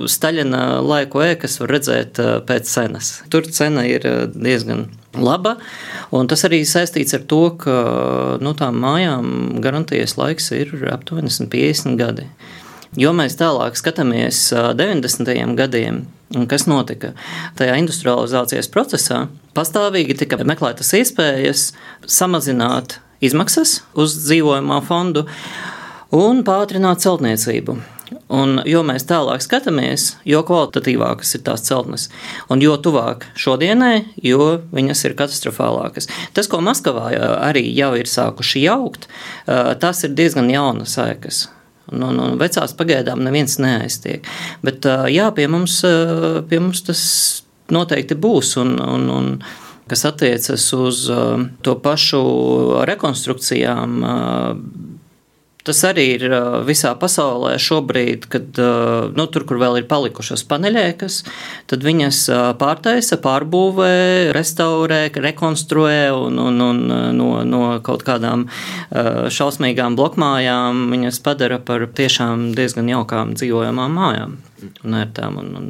Staļina 0.10 0.82
laiku 0.86 1.22
ēkas 1.24 1.60
var 1.62 1.75
redzēt 1.77 2.22
uh, 2.24 2.38
pēc 2.48 2.70
cenas. 2.72 3.12
Tur 3.34 3.48
cena 3.48 3.86
ir 3.88 4.08
uh, 4.10 4.25
diezgan 4.34 4.88
laba, 5.17 5.56
un 6.13 6.29
tas 6.29 6.44
arī 6.46 6.63
saistīts 6.67 7.15
ar 7.17 7.25
to, 7.29 7.44
ka 7.62 7.77
nu, 8.44 8.53
tām 8.58 8.82
mājām 8.84 9.60
garantijas 9.63 10.17
laiks 10.20 10.51
ir 10.58 10.74
aptuveni 10.94 11.32
50 11.32 11.98
gadi. 12.01 12.27
Jo 12.97 13.11
mēs 13.13 13.35
tālāk 13.37 13.75
skatāmies 13.77 14.47
90. 14.53 15.27
gadiem, 15.57 15.99
kas 16.49 16.63
notika 16.65 17.11
tajā 17.59 17.75
industrializācijas 17.77 18.71
procesā, 18.73 19.27
pastāvīgi 19.53 20.15
tika 20.17 20.39
meklētas 20.41 20.95
iespējas 20.97 21.67
samazināt 22.09 22.97
izmaksas 23.21 23.83
uz 23.93 24.15
dzīvojamā 24.23 24.79
fondu 24.87 25.27
un 26.15 26.41
pātrināt 26.47 27.03
celtniecību. 27.05 27.75
Un, 28.33 28.61
jo 28.65 28.81
mēs 28.87 29.05
tālāk 29.05 29.43
skatāmies, 29.43 30.07
jo 30.25 30.39
kvalitatīvākas 30.47 31.35
ir 31.37 31.43
tās 31.45 31.65
celtnes, 31.67 32.07
un 32.49 32.63
jo 32.63 32.77
tuvāk 32.81 33.27
šodienai, 33.37 34.07
jo 34.23 34.55
viņas 34.73 35.03
ir 35.05 35.15
katastrofālākas. 35.19 36.09
Tas, 36.33 36.49
ko 36.49 36.63
Maskavā 36.63 37.11
arī 37.43 37.67
jau 37.75 37.91
ir 37.99 38.09
sākuši 38.09 38.63
jaukt, 38.63 39.05
tas 39.45 40.03
ir 40.07 40.15
diezgan 40.17 40.49
jaunas 40.49 40.97
sēkas. 40.97 41.43
No, 41.91 42.12
no 42.12 42.32
vecās 42.39 42.74
pagaidām 42.77 43.22
neviens 43.24 43.58
neaiztiek. 43.63 44.27
Bet 44.65 44.88
jā, 45.13 45.29
pie 45.36 45.48
mums, 45.51 45.79
pie 46.50 46.60
mums 46.60 46.84
tas 46.88 47.01
noteikti 47.72 48.17
būs. 48.20 48.56
Un, 48.62 48.75
un, 48.84 49.08
un, 49.13 49.29
kas 49.88 50.03
attiecas 50.10 50.65
uz 50.75 51.06
to 51.63 51.75
pašu 51.84 52.24
rekonstrukcijām, 52.89 54.01
Tas 55.67 55.83
arī 55.89 56.05
ir 56.15 56.25
visā 56.67 56.93
pasaulē 57.00 57.55
šobrīd, 57.59 58.27
kad 58.31 58.59
nu, 59.17 59.25
tur, 59.33 59.43
kur 59.50 59.59
vēl 59.62 59.81
ir 59.81 59.88
palikušas 59.89 60.45
paneļēkas, 60.47 61.19
tad 61.67 61.83
viņas 61.83 62.21
pārtaisa, 62.62 63.19
pārbūvē, 63.24 64.31
restaurē, 64.38 65.01
rekonstruē 65.27 66.00
un, 66.15 66.39
un, 66.39 66.63
un 66.63 66.81
no, 67.17 67.29
no 67.43 67.63
kaut 67.86 68.05
kādām 68.07 68.47
šausmīgām 68.93 69.97
blokmājām 70.00 70.88
viņas 70.93 71.21
padara 71.25 71.59
par 71.59 71.88
tiešām 72.00 72.51
diezgan 72.57 72.89
jaukām 72.93 73.36
dzīvojamām 73.38 74.00
mājām 74.00 74.39
un 74.83 75.00
ērtām. 75.03 75.38
Un, 75.43 75.53
un, 75.59 75.69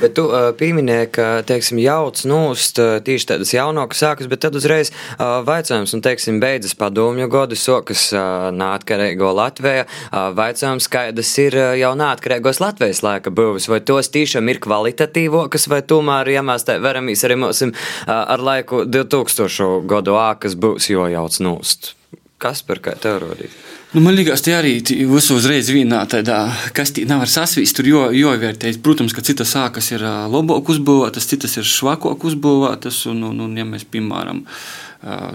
Bet 0.00 0.14
tu 0.16 0.24
uh, 0.30 0.50
pieminēji, 0.56 1.08
ka, 1.12 1.24
teiksim, 1.48 1.80
jauc 1.82 2.22
nūst 2.24 2.80
uh, 2.80 2.94
tieši 3.04 3.26
tādas 3.34 3.52
jaunākas 3.52 4.00
sākas, 4.00 4.28
bet 4.30 4.40
tad 4.44 4.56
uzreiz 4.56 4.92
uh, 4.92 5.42
vaicājums, 5.44 5.92
un, 5.96 6.02
teiksim, 6.04 6.38
beidzas 6.40 6.72
padomju 6.78 7.28
gadu, 7.32 7.58
sokas 7.58 8.06
uh, 8.14 8.48
nātkarīgo 8.56 9.32
Latvijā, 9.36 9.84
uh, 9.84 10.30
vaicājums, 10.36 10.88
kādas 10.92 11.32
ir 11.42 11.58
uh, 11.58 11.74
jau 11.76 11.92
nātkarīgos 12.00 12.62
Latvijas 12.64 13.02
laika 13.04 13.32
būvis, 13.34 13.68
vai 13.68 13.82
tos 13.84 14.08
tiešām 14.14 14.48
ir 14.48 14.62
kvalitatīvokas, 14.64 15.68
vai 15.68 15.82
tomēr, 15.84 16.32
ja 16.32 16.44
mēs 16.46 16.64
tā 16.68 16.78
veramies 16.80 17.26
arī 17.28 17.36
mūsim 17.44 17.74
uh, 17.74 18.14
ar 18.20 18.40
laiku 18.40 18.86
2000 18.88 19.84
gadu 19.90 20.16
ākas 20.20 20.56
būs, 20.56 20.88
jo 20.94 21.04
jauc 21.12 21.36
nūst. 21.44 21.92
Kas 22.40 22.64
par 22.64 22.80
kā 22.80 22.96
tev 22.96 23.20
rodīt? 23.26 23.52
Nu, 23.90 23.98
man 24.00 24.14
liekas, 24.14 24.44
tie 24.46 24.52
arī 24.54 24.76
visu 25.10 25.34
uzreiz 25.34 25.66
vienā 25.74 26.04
tādā 26.06 26.44
kastī 26.76 27.02
nevar 27.10 27.26
sasvīst. 27.26 27.74
Tur 27.74 27.88
jo, 27.90 28.02
jovērtēt. 28.14 28.78
Protams, 28.86 29.10
ka 29.10 29.24
citas 29.26 29.50
sākas 29.56 29.90
ir 29.90 30.04
labāk 30.30 30.70
uzbūvētas, 30.70 31.26
citas 31.26 31.58
ir 31.58 31.66
švakāk 31.66 32.22
uzbūvētas. 32.30 33.00
Un, 33.10 33.24
un, 33.32 33.40
un, 33.48 33.56
ja 33.58 33.66
mēs, 33.66 33.82
piemēram, 33.90 34.44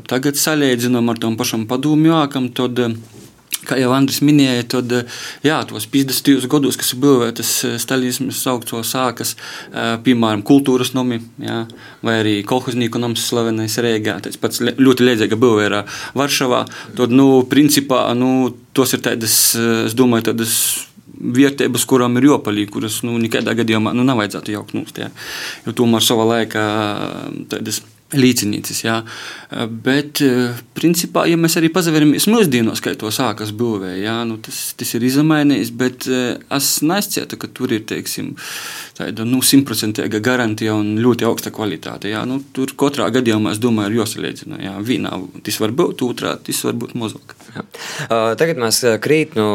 tagad 0.07 0.39
salīdzinām 0.39 1.11
ar 1.11 1.19
tom 1.19 1.35
pašam 1.35 1.67
padomju 1.67 2.15
ākam, 2.21 2.47
tad 2.55 2.79
kā 3.67 3.77
jau 3.79 3.91
Andris 3.95 4.21
minēja, 4.25 4.65
tad 4.75 4.93
jā, 5.45 5.59
tos 5.69 5.87
50. 5.91 6.47
gados, 6.51 6.79
kas 6.79 6.93
ir 6.93 7.01
būvētas 7.03 7.53
staļismas 7.83 8.41
augsto 8.51 8.81
sākas, 8.85 9.35
piemēram, 10.05 10.45
kultūras 10.47 10.93
nomi, 10.97 11.21
jā, 11.41 11.63
vai 12.05 12.19
arī 12.21 12.35
kolhoznīku 12.47 13.01
noms 13.01 13.25
slavenais 13.29 13.77
Rēgā, 13.81 14.19
tāds 14.25 14.41
pats 14.41 14.63
ļoti 14.63 15.09
liedzīga 15.09 15.39
būvē 15.39 15.69
ir 15.69 15.79
Varšavā, 16.17 16.65
tad, 16.97 17.13
nu, 17.15 17.29
principā, 17.49 18.07
nu, 18.17 18.51
tos 18.75 18.95
ir 18.95 19.03
tādas, 19.05 19.37
es 19.55 19.97
domāju, 19.97 20.31
tādas 20.31 20.59
vērtības, 21.15 21.85
kurām 21.87 22.19
ir 22.19 22.29
jāpaliek, 22.29 22.69
kuras 22.71 22.99
nu, 23.05 23.15
nekādā 23.21 23.55
gadījumā 23.57 23.93
nu, 23.95 24.05
nav 24.07 24.19
vajadzētu 24.21 24.55
jaukt 24.55 24.75
nost. 24.77 24.99
Jā. 24.99 25.11
Jo 25.65 25.75
tomēr 25.77 26.03
savā 26.03 26.25
laikā 26.33 26.63
tādas 27.51 27.81
līdzinīcis. 28.13 28.83
Jā. 28.85 28.99
Bet, 29.85 30.21
principā, 30.77 31.25
ja 31.29 31.39
mēs 31.41 31.57
arī 31.59 31.71
pazaveramies 31.73 32.27
mūsdienos, 32.29 32.83
kā 32.83 32.93
to 32.99 33.09
sākas 33.13 33.53
būvē, 33.55 33.95
jā, 34.03 34.19
nu, 34.29 34.37
tas, 34.45 34.61
tas 34.77 34.93
ir 34.97 35.07
izmainījis, 35.07 35.73
bet 35.79 36.05
es 36.05 36.69
nesciētu, 36.85 37.39
ka 37.41 37.49
tur 37.49 37.73
ir, 37.75 37.85
teiksim, 37.89 38.35
tāda, 38.97 39.25
nu, 39.27 39.41
simtprocentīga 39.45 40.21
garantija 40.23 40.75
un 40.77 40.95
ļoti 41.01 41.27
augsta 41.27 41.51
kvalitāte. 41.55 42.11
Jā. 42.13 42.23
Nu, 42.29 42.39
tur 42.55 42.73
katrā 42.79 43.09
gadījumā, 43.13 43.55
es 43.55 43.61
domāju, 43.63 43.93
ir 43.93 44.01
jāsalīdzina. 44.01 44.61
Jā. 44.63 44.75
Vienā 44.85 45.15
tas 45.45 45.59
var 45.61 45.75
būt, 45.75 46.05
otrā 46.05 46.35
tas 46.41 46.63
var 46.67 46.79
būt 46.79 46.95
mazāk. 46.99 47.35
Tagad 48.39 48.59
mēs 48.59 48.81
krīt 49.03 49.35
no 49.37 49.47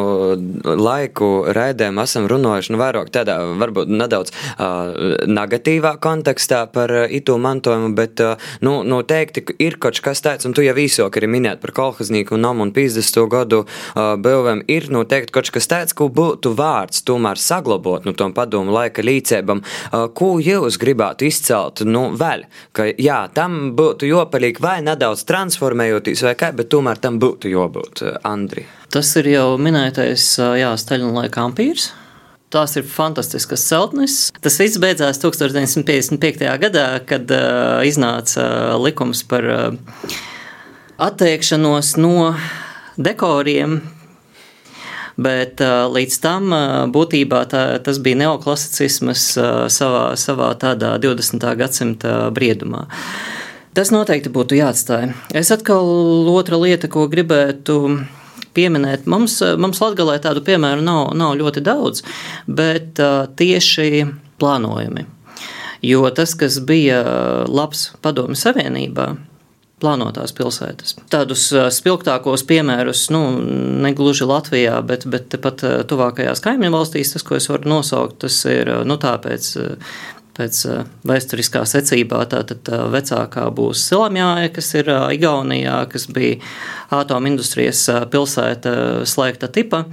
laiku 0.64 1.30
raidēm 1.52 2.00
esam 2.02 2.28
runājuši, 2.30 2.72
nu, 2.72 2.80
vairāk 2.80 3.10
tādā, 3.12 3.36
varbūt 3.60 3.90
nedaudz 3.92 4.32
uh, 4.32 5.26
negatīvā 5.28 5.96
kontekstā 6.02 6.62
par 6.72 6.92
itu 7.12 7.36
mantojumu, 7.40 7.92
bet 7.96 8.22
uh, 8.24 8.50
nu, 8.64 8.80
noteikti 8.86 9.44
ir 9.60 9.76
kaut 9.82 10.00
kas 10.04 10.22
tāds, 10.24 10.48
un 10.48 10.56
tu 10.56 10.64
jau 10.64 10.76
īsāk 10.80 11.20
arī 11.20 11.30
minēji 11.34 11.60
par 11.62 11.74
kolhoznīku 11.76 12.36
un 12.36 12.44
namu 12.46 12.64
un 12.66 12.72
50. 12.76 13.20
gadu 13.32 13.62
uh, 13.64 14.14
bilvēm, 14.20 14.64
ir 14.72 14.88
noteikti 14.92 15.36
kaut 15.36 15.52
kas 15.52 15.68
tāds, 15.70 15.96
ko 15.96 16.08
būtu 16.12 16.54
vārds 16.56 17.04
tomēr 17.08 17.40
saglabot 17.40 18.06
no 18.06 18.14
nu, 18.14 18.16
tom 18.16 18.34
padomu 18.36 18.74
laika 18.74 19.04
līdzēbam. 19.04 19.29
Uh, 19.30 20.08
ko 20.16 20.32
jūs 20.42 20.78
gribētu 20.80 21.28
izcelt, 21.28 21.84
nu, 21.86 22.08
vēl, 22.18 22.44
ka 22.76 22.88
jā, 22.90 23.22
tam 23.34 23.72
būtu 23.78 24.10
jopalīgi 24.10 24.62
vai 24.62 24.80
nedaudz 24.84 25.24
transformējoties 25.28 26.26
vai 26.26 26.34
kā, 26.38 26.52
bet 26.56 26.72
tomēr 26.72 27.00
tam 27.00 27.20
būtu 27.22 27.52
jābūt, 27.52 28.04
Andri. 28.26 28.66
Tas 28.90 29.14
ir 29.20 29.30
jau 29.30 29.48
minētais, 29.62 30.34
jā, 30.58 30.74
Staļina 30.80 31.22
laika 31.22 31.46
ampīrs, 31.46 31.92
Tās 32.50 32.72
ir 32.74 32.82
fantastiskas 32.82 33.62
celtnes. 33.62 34.14
Tas 34.42 34.56
viss 34.58 34.80
beidzās 34.82 35.20
1955. 35.22 36.48
gadā, 36.58 36.86
kad 37.06 37.30
uh, 37.30 37.78
iznāca 37.86 38.42
uh, 38.42 38.72
likums 38.82 39.20
par 39.30 39.46
uh, 39.46 40.16
atteikšanos 40.98 41.92
no 42.02 42.32
dekoriem. 42.98 43.78
Bet 45.20 45.60
uh, 45.60 45.84
līdz 45.92 46.16
tam 46.22 46.48
uh, 46.54 46.62
būtībā 46.92 47.42
tā, 47.50 47.64
tas 47.84 47.98
bija 48.00 48.22
neoklasicisms 48.22 49.24
uh, 49.36 49.50
savā, 49.72 50.04
savā 50.16 50.48
tādā 50.60 50.94
20. 51.02 51.44
gadsimta 51.60 52.14
briedumā. 52.32 52.86
Tas 53.76 53.92
noteikti 53.92 54.32
būtu 54.32 54.56
jāatstāj. 54.58 55.10
Es 55.36 55.52
atkal 55.54 55.84
otra 56.32 56.56
lieta, 56.58 56.88
ko 56.90 57.04
gribētu 57.10 57.76
pieminēt. 58.56 59.04
Mums, 59.10 59.36
mums 59.60 59.82
Latgalē 59.82 60.16
tādu 60.24 60.42
piemēru 60.46 60.82
nav, 60.82 61.12
nav 61.14 61.36
ļoti 61.38 61.62
daudz, 61.68 62.02
bet 62.48 62.98
tieši 63.38 64.08
plānojumi. 64.42 65.04
Jo 65.86 66.08
tas, 66.16 66.34
kas 66.36 66.58
bija 66.66 66.98
labs 67.46 67.92
padomju 68.02 68.40
savienībā, 68.40 69.12
plānotās 69.80 70.34
pilsētas. 70.36 70.94
Tādus 71.12 71.48
spilgtākos 71.76 72.44
piemērus, 72.48 73.08
nu, 73.14 73.24
ne 73.84 73.92
gluži 73.96 74.28
Latvijā, 74.28 74.78
bet, 74.86 75.08
bet 75.10 75.36
pat 75.42 75.64
tuvākajās 75.90 76.44
kaimiņu 76.44 76.76
valstīs, 76.76 77.14
tas, 77.16 77.26
ko 77.26 77.38
es 77.40 77.48
varu 77.50 77.70
nosaukt, 77.72 78.20
tas 78.26 78.40
ir, 78.50 78.70
nu, 78.86 79.00
tāpēc 79.00 79.52
pēc 80.40 80.60
uh, 80.68 80.84
vēsturiskā 81.08 81.64
secībā. 81.68 82.24
Tātad 82.30 82.68
uh, 82.72 82.86
vecākā 82.92 83.46
būs 83.54 83.84
Silamjāja, 83.88 84.52
kas 84.54 84.72
ir 84.78 84.90
uh, 84.92 85.08
Igaunijā, 85.14 85.76
kas 85.90 86.06
bija 86.10 86.38
atomindustrijas 87.00 87.84
pilsēta 88.12 88.74
slēgta 89.08 89.50
tipa, 89.52 89.84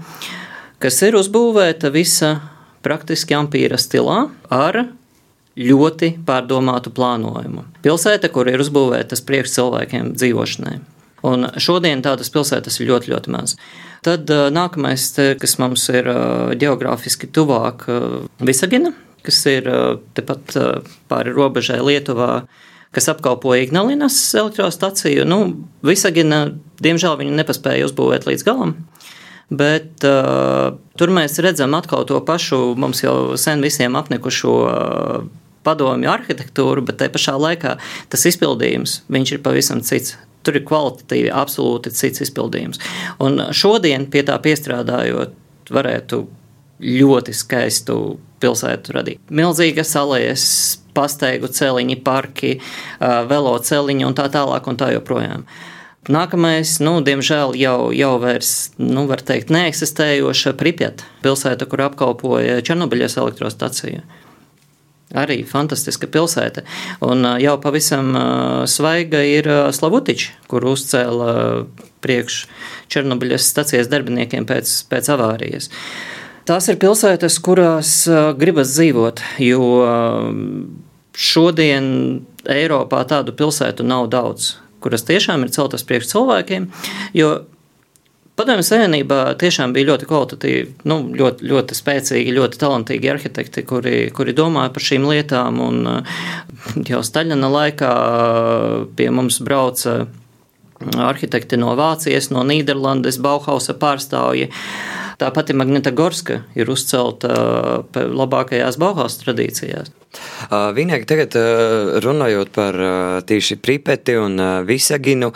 kas 0.83 1.01
ir 1.05 1.17
uzbūvēta 1.19 1.91
visa 1.93 2.37
praktiski 2.85 3.35
ampīra 3.37 3.79
stilā 3.81 4.27
ar 4.53 4.85
ļoti 5.57 6.13
pārdomātu 6.27 6.93
plānojumu. 6.93 7.65
Pilsēta, 7.85 8.29
kur 8.33 8.49
ir 8.51 8.61
uzbūvētas 8.61 9.23
priekš 9.25 9.57
cilvēkiem 9.57 10.13
dzīvošanai. 10.17 10.77
Un 11.27 11.49
šodien 11.59 12.03
tādas 12.05 12.29
pilsētas 12.31 12.77
ir 12.79 12.91
ļoti, 12.91 13.11
ļoti 13.13 13.33
maz. 13.33 13.55
Tad 14.05 14.29
nākamais, 14.53 15.09
kas 15.41 15.57
mums 15.59 15.87
ir 15.89 16.07
geogrāfiski 16.61 17.29
tuvāk, 17.33 17.87
Visagina, 18.45 18.93
kas 19.25 19.41
ir 19.49 19.67
tepat 20.15 20.53
pāri 21.09 21.33
robežai 21.33 21.79
Lietuvā, 21.81 22.45
kas 22.95 23.09
apkalpoja 23.11 23.65
Ignalinas 23.65 24.19
elektrostaciju. 24.37 25.25
Nu, 25.27 25.41
Visagina, 25.85 26.45
diemžēl, 26.85 27.17
viņi 27.23 27.35
nepaspēja 27.41 27.89
uzbūvēt 27.89 28.29
līdz 28.29 28.45
galam. 28.47 28.77
Bet 29.47 30.03
uh, 30.03 30.75
tur 30.99 31.11
mēs 31.15 31.37
redzam 31.39 31.75
atkal 31.77 32.03
to 32.07 32.19
pašu, 32.27 32.75
mums 32.79 32.99
jau 33.03 33.37
sen 33.39 33.63
visiem 33.63 33.95
apnikušo 33.95 34.55
uh, 34.67 35.27
padomju 35.65 36.11
arhitektūru, 36.11 36.85
bet 36.87 36.99
te 37.01 37.09
pašā 37.13 37.37
laikā 37.39 37.77
tas 38.09 38.25
izpildījums 38.29 39.01
ir 39.09 39.43
pavisam 39.43 39.81
cits. 39.81 40.17
Tur 40.45 40.55
ir 40.55 40.63
kvalitatīvi 40.67 41.31
absolūti 41.33 41.91
cits 41.91 42.23
izpildījums. 42.23 42.79
Un 43.19 43.49
šodien 43.51 44.05
pie 44.11 44.23
tā 44.23 44.37
piestrādājot, 44.39 45.33
varētu 45.73 46.21
ļoti 46.79 47.33
skaistu 47.35 47.95
pilsētu 48.41 48.93
radīt. 48.95 49.21
Milzīgas 49.33 49.95
alējas, 49.97 50.43
pastaigu 50.97 51.49
celiņi, 51.53 51.97
parki, 52.05 52.57
veloceliņi 53.01 54.05
un 54.07 54.15
tā 54.17 54.27
tālāk 54.33 54.69
un 54.69 54.79
tā 54.79 54.91
joprojām. 54.95 55.45
Nākamais, 56.07 56.77
nu, 56.79 57.01
diemžēl 57.03 57.57
jau, 57.59 57.89
jau 57.91 58.13
vairs, 58.23 58.51
nu, 58.79 59.03
var 59.09 59.19
teikt, 59.27 59.51
neeksistējoša 59.51 60.53
Pripjata 60.55 61.03
pilsēta, 61.25 61.67
kur 61.67 61.83
apkalpoja 61.89 62.61
Černobiļas 62.63 63.17
elektrostaciju. 63.19 64.05
Arī 65.15 65.37
fantastiska 65.47 66.09
pilsēta. 66.11 66.65
Un 67.07 67.23
jau 67.39 67.55
pavisam 67.63 68.11
svaiga 68.67 69.21
ir 69.23 69.47
Slavutiča, 69.71 70.33
kur 70.51 70.67
uzcēla 70.67 71.29
priekš 72.03 72.41
Černobiļas 72.91 73.47
stacijas 73.53 73.87
darbiniekiem 73.91 74.47
pēc, 74.49 74.73
pēc 74.91 75.11
avārijas. 75.15 75.71
Tās 76.47 76.67
ir 76.71 76.79
pilsētas, 76.79 77.39
kurās 77.43 77.93
gribas 78.39 78.75
dzīvot, 78.75 79.23
jo 79.43 79.63
šodien 81.17 81.89
Eiropā 82.47 83.01
tādu 83.07 83.33
pilsētu 83.35 83.83
nav 83.87 84.07
daudz, 84.11 84.53
kuras 84.83 85.03
tiešām 85.07 85.43
ir 85.43 85.55
celtas 85.55 85.83
priekš 85.87 86.11
cilvēkiem. 86.13 86.69
Jo 87.15 87.33
Padomju 88.37 88.61
Savienībā 88.61 89.21
tiešām 89.41 89.71
bija 89.73 89.87
ļoti 89.87 90.05
kvalitatīvi, 90.05 90.65
nu, 90.85 90.99
ļoti, 91.17 91.47
ļoti 91.49 91.77
spēcīgi, 91.77 92.35
ļoti 92.35 92.59
talantīgi 92.61 93.09
arhitekti, 93.09 93.63
kuri, 93.65 93.95
kuri 94.13 94.35
domāja 94.37 94.69
par 94.75 94.85
šīm 94.85 95.07
lietām. 95.09 95.57
Un 95.65 96.85
jau 96.85 97.01
Staļina 97.01 97.49
laikā 97.49 97.89
pie 98.99 99.09
mums 99.09 99.39
brauca 99.41 100.03
arhitekti 101.07 101.57
no 101.57 101.73
Vācijas, 101.79 102.29
no 102.29 102.45
Nīderlandes, 102.45 103.17
Bauhausa 103.25 103.73
pārstāvji. 103.81 104.51
Tā 105.17 105.31
pati 105.33 105.57
Magnita 105.57 105.89
Gorska 105.97 106.43
ir 106.53 106.69
uzcelta 106.69 107.33
labākajās 107.95 108.77
Bauhaus 108.77 109.17
tradīcijās. 109.23 109.89
Vienīgi 110.47 111.05
tagad 111.09 111.35
runājot 112.03 112.51
par 112.55 112.77
tīši 113.27 113.57
Pripeti 113.61 114.15
un 114.19 114.39
Visaginu, 114.67 115.31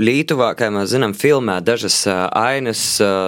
Lietuvā, 0.00 0.50
kā 0.58 0.70
mēs 0.74 0.90
zinām, 0.94 1.14
filmē 1.16 1.60
dažas 1.64 2.02
ainas 2.08 2.82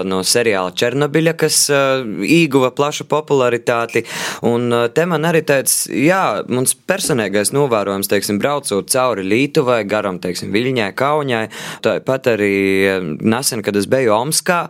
no 0.08 0.22
seriāla 0.26 0.74
Černobiļa, 0.76 1.34
kas 1.38 1.58
ieguva 1.70 2.72
plašu 2.74 3.06
popularitāti. 3.10 4.04
Un 4.48 4.68
te 4.94 5.06
man 5.08 5.28
arī 5.28 5.44
tāds, 5.46 5.84
jā, 5.86 6.42
mums 6.50 6.74
personīgais 6.74 7.54
novērojums, 7.54 8.10
teiksim, 8.10 8.40
braucot 8.42 8.90
cauri 8.92 9.26
Lietuvai, 9.26 9.82
garam, 9.88 10.20
teiksim, 10.22 10.52
Viļņai, 10.54 10.92
Kaunijai, 10.98 11.46
tāpat 11.84 12.32
arī 12.34 12.54
nesen, 13.22 13.62
kad 13.64 13.78
es 13.78 13.88
biju 13.90 14.16
Omskā, 14.18 14.64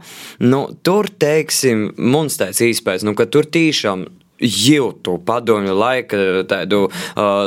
nu, 0.44 0.66
tur, 0.84 1.08
teiksim, 1.08 1.92
mums 1.96 2.38
tāds 2.40 2.62
īspējas, 2.64 3.06
nu, 3.08 3.16
ka 3.18 3.26
tur 3.32 3.48
tīšām 3.48 4.06
jūtu 4.42 5.16
padomju 5.26 5.74
laika 5.76 6.18
tādu, 6.50 6.84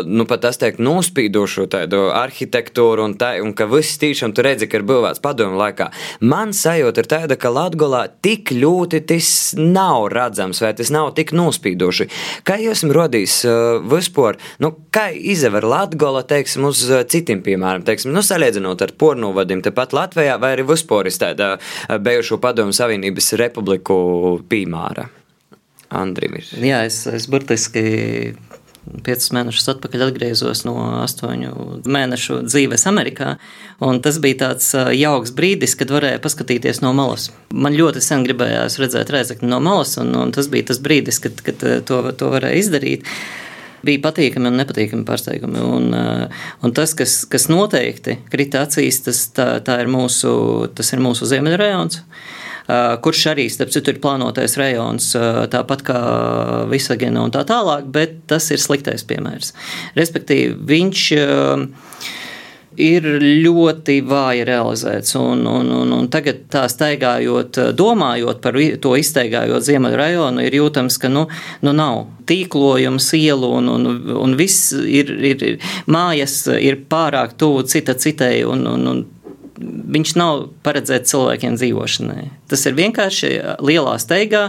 nu 0.08 0.25
pat 0.29 0.47
es 0.49 0.60
teiktu, 0.62 0.84
nospīdošu 0.86 1.67
tādu 1.71 2.05
arhitektūru 2.15 3.05
un, 3.10 3.15
tā, 3.19 3.36
un 3.43 3.53
ka 3.58 3.67
viss 3.69 3.99
tīšām 4.01 4.36
tu 4.36 4.45
redzi, 4.45 4.69
ka 4.71 4.79
ir 4.79 4.88
būvēts 4.88 5.23
padomju 5.23 5.60
laikā. 5.60 5.89
Man 6.25 6.53
sajūta 6.55 7.03
ir 7.03 7.10
tāda, 7.12 7.39
ka 7.39 7.51
Latgolā 7.53 8.05
tik 8.23 8.53
ļoti 8.55 9.03
tas 9.10 9.29
nav 9.60 10.10
redzams 10.13 10.62
vai 10.63 10.73
tas 10.77 10.91
nav 10.93 11.12
tik 11.17 11.36
nospīdoši. 11.36 12.10
Kā 12.47 12.58
jūs 12.62 12.86
rodīs 12.95 13.41
vispār, 13.91 14.39
nu, 14.63 14.71
kā 14.95 15.10
izaver 15.13 15.67
Latgola, 15.67 16.23
teiksim, 16.27 16.69
uz 16.69 16.86
citiem 17.12 17.43
piemēram, 17.45 17.86
teiksim, 17.88 18.13
nu, 18.15 18.23
salīdzinot 18.25 18.86
ar 18.86 18.95
pornuvadiem 18.99 19.63
tepat 19.65 19.95
Latvijā 19.97 20.39
vai 20.41 20.55
arī 20.55 20.67
vispār 20.69 21.12
iz 21.12 21.19
tāda 21.21 21.55
bijušo 21.89 22.39
padomju 22.43 22.75
Savienības 22.75 23.34
republiku 23.41 23.95
piemēra? 24.49 25.10
Andrivis. 26.01 26.53
Jā, 26.60 26.84
es, 26.89 27.03
es 27.08 27.29
burtiski 27.31 28.36
piecus 29.05 29.31
mēnešus 29.34 29.69
atpakaļ 29.73 30.05
atgriezos 30.08 30.63
no 30.67 30.75
astoņu 31.01 31.81
mēnešu 31.89 32.41
dzīves 32.45 32.86
Amerikā. 32.89 33.36
Tas 34.05 34.19
bija 34.23 34.41
tāds 34.45 34.69
jauks 34.95 35.34
brīdis, 35.36 35.75
kad 35.79 35.93
varēja 35.93 36.21
paskatīties 36.23 36.81
no 36.84 36.93
malas. 36.97 37.31
Man 37.53 37.77
ļoti 37.77 38.03
sen 38.05 38.25
gribējās 38.27 38.77
redzēt 38.81 39.12
rēzakni 39.13 39.49
no 39.49 39.62
malas, 39.63 39.95
un, 40.01 40.13
un 40.19 40.36
tas 40.36 40.49
bija 40.51 40.69
tas 40.71 40.81
brīdis, 40.84 41.21
kad, 41.23 41.41
kad 41.45 41.65
to, 41.88 42.01
to 42.17 42.31
varēja 42.36 42.62
izdarīt. 42.62 43.10
Bija 43.86 44.01
patīkami 44.01 44.49
un 44.49 44.55
nepatīkami 44.58 45.05
pārsteigumi. 45.05 45.62
Un, 45.62 45.91
un 46.65 46.71
tas, 46.77 46.95
kas, 46.97 47.19
kas 47.29 47.45
noteikti 47.51 48.17
krita 48.34 48.63
acīs, 48.65 49.03
tas, 49.05 49.27
tā, 49.36 49.51
tā 49.65 49.77
ir 49.84 49.91
mūsu, 49.93 50.31
ir 50.73 51.05
mūsu 51.05 51.29
ziemeļrajons. 51.29 52.01
Uh, 52.65 52.95
kurš 52.97 53.28
arī, 53.30 53.43
starp 53.54 53.69
citu, 53.69 53.93
ir 53.93 54.01
plānotais 54.01 54.56
rajons, 54.58 55.12
uh, 55.19 55.43
tāpat 55.54 55.84
kā 55.86 55.99
Visagina 56.71 57.21
un 57.21 57.34
tā 57.34 57.43
tālāk, 57.45 57.86
bet 57.93 58.23
tas 58.32 58.49
ir 58.49 58.58
sliktais 58.58 59.06
piemērs. 59.06 59.51
Respektīvi, 59.93 60.56
viņš 60.71 61.04
uh, 61.19 61.67
ir 62.82 63.06
ļoti 63.45 63.99
vāji 64.06 64.45
realizēts. 64.47 65.15
Un, 65.19 65.45
un, 65.47 65.69
un, 65.71 65.93
un 65.95 66.10
tagad, 66.12 66.45
tā 66.51 66.65
staigājot, 66.71 67.60
domājot 67.78 68.41
par 68.43 68.58
to 68.82 68.95
iztaigājot 68.99 69.65
ziemeļu 69.65 69.99
rajonu, 69.99 70.45
ir 70.45 70.60
jūtams, 70.60 70.99
ka 71.01 71.12
nu, 71.12 71.25
nu 71.65 71.75
nav 71.75 72.06
tīklojums, 72.30 73.12
ielu 73.17 73.51
un, 73.60 73.69
un, 73.71 73.91
un 74.25 74.38
viss 74.39 74.73
ir, 74.73 75.12
ir, 75.21 75.45
mājas 75.86 76.41
ir 76.58 76.82
pārāk 76.89 77.38
tuvu 77.39 77.65
cita 77.69 77.93
citai. 77.93 78.39
Un, 78.49 78.65
un, 78.69 78.89
un 78.89 79.06
viņš 79.86 80.13
nav 80.17 80.45
paredzēts 80.65 81.13
cilvēkiem 81.13 81.56
dzīvošanai. 81.60 82.26
Tas 82.50 82.65
ir 82.67 82.76
vienkārši 82.78 83.30
lielā 83.65 83.95
steigā 84.02 84.43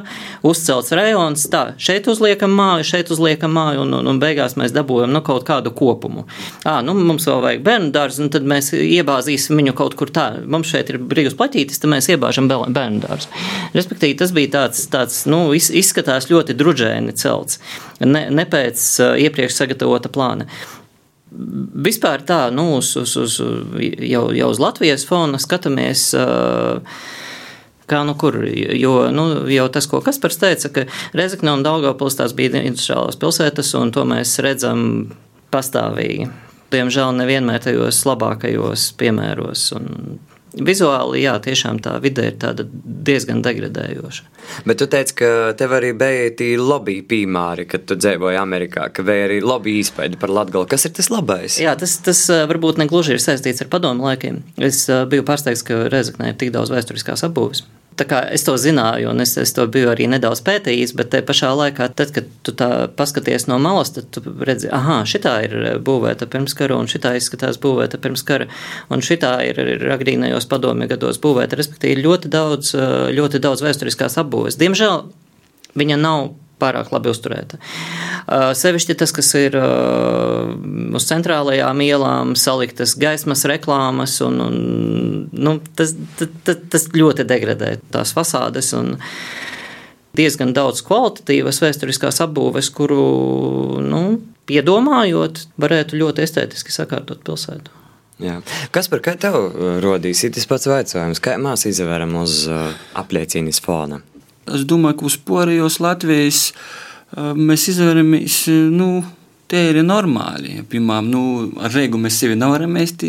uzcelts 0.46 0.92
rajons. 0.96 1.46
Tā, 1.52 1.62
šeit 1.80 2.08
uzliekam 2.10 2.52
māju, 2.56 2.86
šeit 2.90 3.12
uzliekam 3.14 3.54
māju, 3.56 3.84
un, 3.84 3.94
un, 4.00 4.10
un 4.12 4.20
beigās 4.22 4.56
mēs 4.60 4.74
dabūjam 4.76 5.12
nu, 5.14 5.22
kaut 5.26 5.46
kādu 5.48 5.72
kopumu. 5.76 6.26
À, 6.64 6.78
nu, 6.84 6.96
mums 6.96 7.28
vēl 7.28 7.42
vajag 7.44 7.64
bērnu 7.66 7.92
dārzu, 7.94 8.24
un 8.26 8.32
tad 8.34 8.48
mēs 8.48 8.72
iebāzīsim 8.76 9.60
viņu 9.62 9.76
kaut 9.78 9.96
kur 9.98 10.12
tā. 10.12 10.28
Mums 10.44 10.72
šeit 10.72 10.92
ir 10.92 11.00
brīvs 11.00 11.36
platītis, 11.38 11.80
tad 11.82 11.92
mēs 11.94 12.10
iebāžam 12.12 12.50
bērnu 12.50 13.02
dārzu. 13.04 13.32
Respektīvi, 13.76 14.18
tas 14.20 14.34
bija 14.36 14.52
tāds, 14.58 14.86
tāds 14.92 15.22
nu, 15.30 15.48
izskatās 15.56 16.30
ļoti 16.32 16.56
druģēni 16.58 17.16
celts, 17.16 17.60
ne, 18.00 18.26
ne 18.32 18.48
pēc 18.48 18.88
iepriekš 19.26 19.60
sagatavota 19.62 20.12
plāna. 20.12 20.48
Vispār 21.86 22.24
tā, 22.26 22.46
nu, 22.54 22.76
uz, 22.78 22.94
uz, 22.96 23.16
uz, 23.20 23.38
jau, 24.00 24.24
jau 24.32 24.50
uz 24.52 24.60
Latvijas 24.62 25.06
fona 25.08 25.40
skatāmies. 25.42 26.08
Kā 27.86 28.00
nu 28.02 28.16
kur, 28.18 28.40
jo 28.50 28.94
nu, 29.14 29.26
jau 29.52 29.66
tas, 29.70 29.86
ko 29.86 30.00
Kaspars 30.02 30.40
teica, 30.42 30.72
ka 30.74 30.86
Rezekne 31.14 31.52
un 31.54 31.62
Daugavpils 31.62 32.18
tās 32.18 32.34
bija 32.34 32.64
industriālās 32.64 33.18
pilsētas, 33.20 33.70
un 33.78 33.92
to 33.94 34.02
mēs 34.08 34.32
redzam 34.42 34.80
pastāvīgi. 35.54 36.26
Diemžēl 36.74 37.14
nevienmēr 37.20 37.62
tajos 37.62 38.00
labākajos 38.08 38.88
piemēros. 38.98 39.68
Un 39.78 40.18
Vizuāli, 40.56 41.20
jā, 41.20 41.34
tiešām 41.44 41.82
tā 41.84 41.96
vide 42.00 42.30
ir 42.30 42.62
diezgan 43.06 43.42
degradējoša. 43.44 44.24
Bet 44.64 44.80
tu 44.80 44.88
teici, 44.88 45.16
ka 45.20 45.30
tev 45.58 45.74
arī 45.76 45.92
bija 45.98 46.30
tī 46.38 46.54
lobby 46.56 47.02
piemēri, 47.04 47.66
kad 47.68 47.84
tu 47.88 47.98
dzīvoji 48.00 48.40
Amerikā, 48.40 48.88
ka 48.96 49.04
bija 49.06 49.28
arī 49.28 49.42
lobby 49.44 49.76
izpēdi 49.82 50.16
par 50.20 50.32
Latgali. 50.32 50.70
Kas 50.72 50.88
ir 50.88 50.96
tas 50.96 51.12
labais? 51.12 51.60
Jā, 51.60 51.76
tas, 51.76 51.98
tas 52.06 52.24
varbūt 52.48 52.80
negluži 52.80 53.18
ir 53.18 53.24
saistīts 53.24 53.60
ar 53.64 53.72
padomu 53.72 54.08
laikiem. 54.08 54.40
Es 54.56 54.86
biju 54.88 55.26
pārsteigts, 55.28 55.66
ka 55.66 55.86
Rezeknē 55.92 56.32
ir 56.32 56.40
tik 56.40 56.54
daudz 56.56 56.72
vēsturiskās 56.72 57.26
apbūves. 57.28 57.66
Es 57.96 58.44
to 58.44 58.56
zināju, 58.60 59.08
un 59.08 59.24
es, 59.24 59.32
es 59.40 59.54
to 59.56 59.64
biju 59.72 59.88
arī 59.88 60.04
nedaudz 60.12 60.42
pētījis, 60.44 60.92
bet 60.98 61.10
te 61.14 61.22
pašā 61.24 61.52
laikā, 61.56 61.88
tad, 61.96 62.12
kad 62.12 62.28
tu 62.44 62.52
tā 62.52 62.68
paskaties 62.92 63.48
no 63.48 63.56
malas, 63.62 63.94
tad 63.96 64.10
tu 64.12 64.20
redzi, 64.20 64.68
ah, 64.68 65.00
šitā 65.08 65.34
ir 65.46 65.54
būvēta 65.86 66.28
pirms 66.28 66.52
kara, 66.58 66.76
un 66.76 66.90
šitā 66.92 67.14
izskatās 67.16 67.56
būvēta 67.62 68.00
pirms 68.02 68.24
kara, 68.26 68.50
un 68.92 69.04
šitā 69.04 69.32
ir, 69.48 69.60
ir 69.76 69.86
agrīnajos 69.96 70.48
padomju 70.50 70.90
gados 70.92 71.20
būvēta. 71.24 71.56
Respektīvi, 71.56 72.04
ļoti 72.04 72.32
daudz, 72.32 72.74
ļoti 73.16 73.40
daudz 73.40 73.64
vēsturiskās 73.64 74.20
apbūves. 74.20 74.60
Diemžēl 74.60 75.06
viņa 75.76 76.00
nav 76.02 76.34
pārāk 76.62 76.92
labi 76.94 77.10
uzturēta. 77.12 77.58
Uh, 78.26 78.50
sevišķi 78.56 78.96
tas, 79.00 79.12
kas 79.14 79.32
ir 79.38 79.56
uh, 79.60 80.54
uz 80.96 81.08
centrālajām 81.08 81.82
ielām 81.84 82.34
saliktas 82.38 82.96
gaismas 83.00 83.44
reklāmas, 83.48 84.18
un, 84.24 84.40
un 84.46 84.56
nu, 85.32 85.58
tas, 85.78 85.94
tas, 86.18 86.62
tas 86.72 86.88
ļoti 86.94 87.26
degradē 87.28 87.76
tās 87.94 88.14
fasādes. 88.16 88.72
Diezgan 90.16 90.54
daudz 90.56 90.80
kvalitatīvas 90.86 91.60
vēsturiskās 91.60 92.22
apbūves, 92.24 92.70
kuru, 92.72 93.02
nu, 93.84 94.02
piedomājot, 94.48 95.42
varētu 95.60 96.00
ļoti 96.00 96.24
estētiski 96.24 96.72
sakārtot 96.72 97.20
pilsētu. 97.26 97.82
Jā. 98.24 98.38
Kas 98.72 98.88
par 98.88 99.02
kā 99.04 99.12
tev 99.20 99.36
rodīs? 99.84 100.22
Ir 100.24 100.32
tas 100.32 100.48
pats 100.48 100.64
jautājums, 100.70 101.20
kā 101.20 101.36
mēs 101.36 101.66
izvēram 101.68 102.16
uz 102.22 102.46
apliecības 102.96 103.60
fona? 103.60 104.00
Es 104.54 104.66
domāju, 104.68 105.00
ka 105.00 105.08
uz 105.08 105.16
Porijos 105.18 105.80
Latvijas 105.82 106.50
mēs 107.16 107.68
izvēlamies 107.72 108.36
nu, 108.74 109.02
Tie 109.46 109.60
ir 109.70 109.76
normāli. 109.86 110.56
Piemēram, 110.66 111.06
nu, 111.06 111.20
ar 111.62 111.70
Reigu 111.70 112.00
mēs 112.02 112.16
sevi 112.18 112.34
nevaram 112.34 112.72
mēst, 112.74 113.04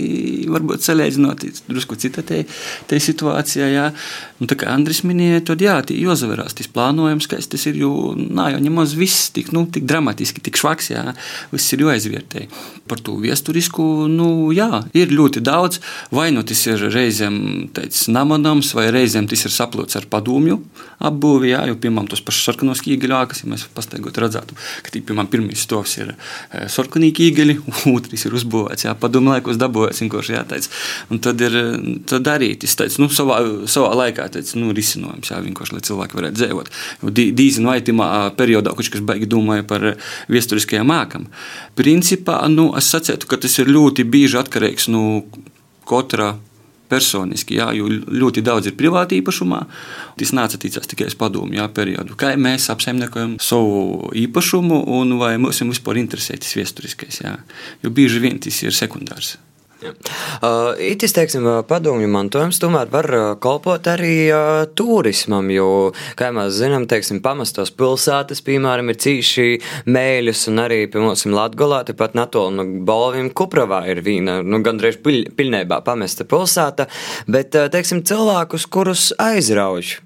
varbūt 0.54 0.86
salīdzinot, 0.86 1.46
drusku 1.66 1.98
cita 1.98 2.22
te, 2.22 2.44
te 2.86 3.00
situācijā. 3.02 3.70
Jā. 3.74 3.86
Nu, 4.38 4.46
tā 4.46 4.54
kā 4.62 4.70
Andris 4.70 5.02
minēja, 5.02 5.42
tad 5.50 5.64
jā, 5.66 5.80
jāzaverās 5.90 6.54
tas 6.60 6.70
plānojums, 6.70 7.26
ka 7.26 7.40
tas 7.42 7.66
ir, 7.72 7.80
jo 7.82 8.14
nā, 8.14 8.52
jau 8.54 8.62
nemaz 8.62 8.94
viss 8.98 9.32
tik, 9.34 9.50
nu, 9.56 9.66
tik 9.66 9.88
dramatiski, 9.90 10.44
tik 10.46 10.60
švaks, 10.62 10.92
jā, 10.94 11.08
viss 11.50 11.74
ir 11.74 11.88
jāizvērtē. 11.88 12.46
Par 12.88 13.02
to 13.02 13.18
viesturisku, 13.24 14.06
nu, 14.12 14.52
jā, 14.54 14.84
ir 14.94 15.10
ļoti 15.18 15.42
daudz. 15.42 15.82
Vai 16.14 16.30
nu 16.36 16.46
tas 16.46 16.62
ir 16.70 16.86
reizēm 16.94 17.40
tāds 17.74 18.06
namanams, 18.14 18.76
vai 18.78 18.92
reizēm 18.94 19.26
tas 19.32 19.48
ir 19.50 19.58
saplots 19.58 19.98
ar 19.98 20.06
padomju 20.12 20.62
apbūvi, 21.08 21.52
jā, 21.52 21.66
jo, 21.70 21.78
piemēram, 21.82 22.08
tos 22.10 22.24
pašus 22.26 22.48
sarkanos 22.52 22.82
ķīgeļākas, 22.86 23.44
ja 23.44 23.52
mēs 23.52 23.68
pastaigot 23.74 24.18
redzētu, 24.22 24.58
ka, 24.86 24.94
tī, 24.94 25.04
piemēram, 25.06 25.30
pirmīs 25.34 25.66
stovs 25.68 25.98
ir 26.02 26.14
sarkanīgi 26.74 27.30
īgeļi, 27.30 27.58
otrs 27.96 28.28
ir 28.28 28.38
uzbūvēts, 28.40 28.88
jā, 28.88 28.96
padomu 29.00 29.34
laikos 29.34 29.60
dabūvēts 29.62 30.04
vienkārši 30.04 30.36
jāteic. 30.38 30.70
Un 31.14 31.22
tad 31.24 31.42
ir 31.46 31.58
tad 32.10 32.30
arī 32.32 32.54
tas 32.62 32.76
tāds, 32.80 33.00
nu, 33.02 33.10
savā, 33.14 33.40
savā 33.70 33.94
laikā 34.04 34.28
tāds, 34.36 34.56
nu, 34.60 34.72
risinājums, 34.78 35.32
jā, 35.32 35.42
vienkārši, 35.44 35.78
lai 35.78 35.84
cilvēki 35.88 36.20
varētu 36.20 36.42
dzīvot. 36.42 36.72
Dīzina 37.38 37.74
vaitimā 37.74 38.10
periodā, 38.40 38.74
kurš, 38.78 38.92
kas 38.96 39.06
baigi 39.08 39.30
domāja 39.30 39.66
par 39.68 39.94
viesturiskajām 40.32 40.90
mākam. 40.92 41.28
Principā, 41.78 42.42
nu, 42.52 42.70
es 42.80 42.90
sacētu, 42.94 43.30
ka 43.30 43.40
tas 43.44 43.58
ir 43.62 43.72
ļoti 43.72 44.08
bieži 44.08 44.40
atkarīgs 44.42 44.92
no 44.92 44.98
nu, 44.98 45.46
katra 45.88 46.36
personiski, 46.90 47.58
jā, 47.60 47.70
jo 47.78 47.90
ļoti 47.92 48.44
daudz 48.46 48.72
ir 48.72 48.78
privāti 48.80 49.22
īpašumā. 49.22 49.64
Tas 50.20 50.34
nāca 50.36 50.60
ticās 50.62 50.90
tikai 50.90 51.10
uz 51.12 51.18
padomu 51.20 51.58
jā, 51.58 51.68
periodu. 51.74 52.18
Kā 52.20 52.34
mēs 52.40 52.70
apsaimniekojam 52.74 53.38
savu 53.44 54.12
īpašumu 54.26 54.84
un 55.00 55.18
vai 55.22 55.36
mums 55.42 55.64
vispār 55.66 56.02
interesē 56.04 56.40
tas 56.42 56.56
vēsturiskais, 56.58 57.24
jā. 57.26 57.38
jo 57.84 57.94
bieži 57.94 58.24
vien 58.24 58.40
tas 58.44 58.64
ir 58.64 58.76
sekundārs. 58.76 59.38
Uh, 59.78 60.74
Itis, 60.82 61.14
teiksim, 61.14 61.46
padomju 61.70 62.08
mantojums 62.10 62.58
tomēr 62.62 62.90
var 62.90 63.08
kalpot 63.44 63.86
arī 63.92 64.16
uh, 64.34 64.64
turismam, 64.78 65.52
jo, 65.54 65.68
kā 66.18 66.32
mēs 66.34 66.56
zinām, 66.58 66.88
teiksim, 66.90 67.20
pamestos 67.22 67.70
pilsētas, 67.78 68.42
piemēram, 68.48 68.90
ir 68.90 68.98
cīši 69.04 69.46
mēļus, 69.86 70.48
un 70.52 70.64
arī, 70.66 70.80
piemēram, 70.90 71.36
Latgolā, 71.38 71.84
tepat 71.86 72.18
natoli 72.18 72.58
no 72.58 72.66
Balvim 72.88 73.30
Kupravā 73.30 73.84
ir 73.92 74.02
vīna, 74.06 74.40
nu, 74.42 74.64
gandrīz 74.66 74.98
piļ, 75.06 75.22
piļnībā 75.38 75.84
pamesta 75.86 76.26
pilsēta, 76.26 76.90
bet, 77.30 77.54
uh, 77.54 77.70
teiksim, 77.74 78.02
cilvēkus, 78.08 78.66
kurus 78.74 79.12
aizrauj 79.22 80.00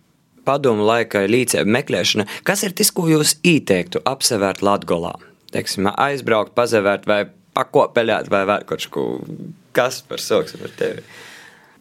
padomu 0.48 0.84
laika 0.84 1.24
līdzēju 1.30 1.70
meklēšana, 1.70 2.28
kas 2.48 2.66
ir 2.68 2.76
tas, 2.76 2.92
ko 2.92 3.08
jūs 3.08 3.38
ieteiktu 3.48 4.04
apsevērt 4.10 4.66
Latgolā? 4.66 5.16
Teiksim, 5.56 5.88
aizbraukt, 5.96 6.56
pazevērt 6.58 7.08
vai 7.08 7.24
pakopeļāt 7.56 8.30
vai 8.32 8.46
vēl 8.50 8.68
kaut 8.68 8.88
ko 8.92 9.08
Kas 9.76 10.02
par 10.08 10.24
soks 10.24 10.58
par 10.60 10.74
tevi? 10.78 11.04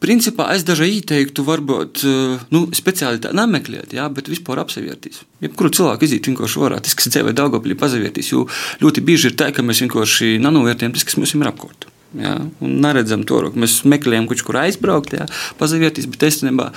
Principā 0.01 0.47
es 0.55 0.63
dažai 0.65 0.89
ieteiktu, 0.95 1.45
varbūt 1.45 2.03
eh, 2.09 2.45
nu, 2.55 2.63
speciāli 2.73 3.21
tā 3.21 3.35
nemeklēt, 3.37 3.93
jā, 3.93 4.07
bet 4.09 4.31
vispār 4.33 4.63
apsevērties. 4.63 5.21
Jebkuru 5.45 5.73
cilvēku 5.77 6.07
iziet 6.07 6.31
vienkārši 6.31 6.63
varā, 6.63 6.79
tas, 6.81 6.97
kas 6.97 7.11
dzīvē 7.13 7.35
Daugavpilī 7.37 7.77
pazavērties, 7.77 8.31
jo 8.33 8.47
ļoti 8.81 9.05
bieži 9.05 9.29
ir 9.29 9.37
tā, 9.37 9.51
ka 9.53 9.65
mēs 9.67 9.83
vienkārši 9.85 10.39
nanovērtējam 10.41 10.95
tas, 10.97 11.05
kas 11.05 11.19
mums 11.21 11.35
ir 11.37 11.51
apkārt. 11.51 11.91
Ja, 12.17 12.33
un 12.65 12.73
neredzam 12.83 13.27
to, 13.29 13.43
ka 13.53 13.61
mēs 13.61 13.77
meklējam 13.87 14.25
kaut 14.31 14.41
kur 14.47 14.59
aizbraukt, 14.63 15.13
ja, 15.15 15.29
pazavieties, 15.61 16.09
bet 16.11 16.25
īstenībā 16.27 16.71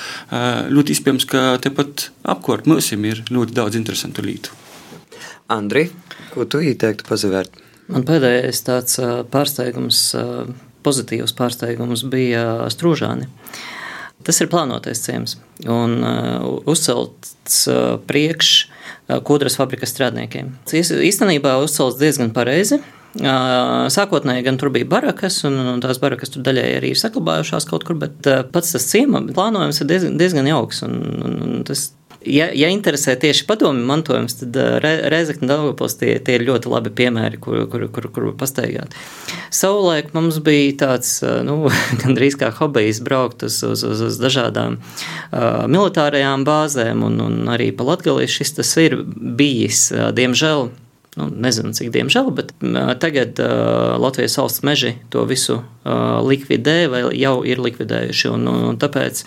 ļoti 0.70 0.94
iespējams, 0.94 1.26
ka 1.32 1.46
tepat 1.64 2.10
apkārt 2.36 2.68
mums 2.70 2.92
ir 2.94 3.24
ļoti 3.32 3.56
daudz 3.56 3.80
interesantu 3.80 4.28
lietu. 4.28 4.54
Andri, 5.54 5.88
ko 6.36 6.46
tu 6.46 6.62
ieteiktu 6.62 7.08
pazavērt? 7.08 7.58
Man 7.90 8.06
pēdējais 8.08 8.62
tāds 8.68 9.02
pārsteigums, 9.34 10.06
pozitīvs 10.86 11.36
pārsteigums 11.38 12.06
bija 12.12 12.70
Strūžāni. 12.74 13.30
Tas 14.24 14.40
ir 14.40 14.48
plānotais 14.52 15.02
ciems 15.04 15.36
un 15.68 15.98
uzcelts 16.70 17.64
priekš 18.08 18.52
kodras 19.28 19.58
fabrikas 19.60 19.92
strādniekiem. 19.92 20.54
Īstenībā 20.72 21.58
uzcelts 21.64 22.00
diezgan 22.00 22.32
pareizi. 22.36 22.80
Sākotnēji 23.94 24.46
gan 24.48 24.56
tur 24.58 24.72
bija 24.74 24.88
barakas, 24.90 25.42
un, 25.46 25.60
tās 25.84 26.00
barakas 26.02 26.34
tur 26.34 26.46
daļai 26.48 26.70
arī 26.80 26.94
ir 26.96 27.02
saglabājušās 27.02 27.68
kaut 27.70 27.84
kur, 27.86 28.00
bet 28.02 28.26
pats 28.56 28.74
tas 28.74 28.88
ciema 28.90 29.22
plānojums 29.28 29.84
ir 29.84 29.90
diezgan, 29.92 30.16
diezgan 30.18 30.50
jauks. 30.50 30.82
Un, 30.88 30.96
un 31.28 31.60
tas, 31.68 31.92
ja, 32.26 32.50
ja 32.56 32.70
interesē 32.74 33.16
tieši 33.20 33.46
padomju 33.50 33.86
mantojums, 33.88 34.38
tad 34.42 34.58
Re, 34.84 34.94
Reizekna 35.12 35.50
Daugavpils 35.54 35.98
tie, 36.00 36.16
tie 36.24 36.38
ir 36.38 36.46
ļoti 36.48 36.72
labi 36.72 36.94
piemēri, 36.96 37.40
kur, 37.44 37.64
kur, 37.72 37.88
kur, 37.94 38.10
kur 38.14 38.30
pastaigāt. 38.40 38.96
Savulaik 39.54 40.14
mums 40.18 40.40
bija 40.44 40.76
tāds, 40.86 41.16
nu, 41.48 41.60
gandrīz 42.04 42.38
kā 42.40 42.52
hobijs 42.60 43.02
braukt 43.06 43.46
uz, 43.48 43.62
uz, 43.68 43.86
uz, 43.88 44.06
uz 44.10 44.22
dažādām 44.22 44.80
uh, 44.80 45.66
militārajām 45.72 46.46
bāzēm, 46.48 47.04
un, 47.08 47.20
un 47.24 47.52
arī 47.54 47.72
pa 47.76 47.88
Latgalī 47.88 48.30
šis 48.32 48.58
tas 48.60 48.76
ir 48.82 49.00
bijis, 49.04 49.90
diemžēl 49.92 50.70
nu, 51.20 51.28
nezinu, 51.30 51.74
cik 51.78 51.92
diemžēl, 51.94 52.32
bet 52.34 52.52
tagad 53.04 53.38
uh, 53.42 53.94
Latvijas 54.02 54.38
valsts 54.40 54.64
meži 54.66 54.96
to 55.14 55.26
visu 55.30 55.60
uh, 55.60 56.24
likvidē 56.26 56.76
vai 56.90 57.02
jau 57.20 57.36
ir 57.46 57.62
likvidējuši. 57.62 58.32
Un, 58.34 58.48
un, 58.50 58.80
tāpēc, 58.82 59.22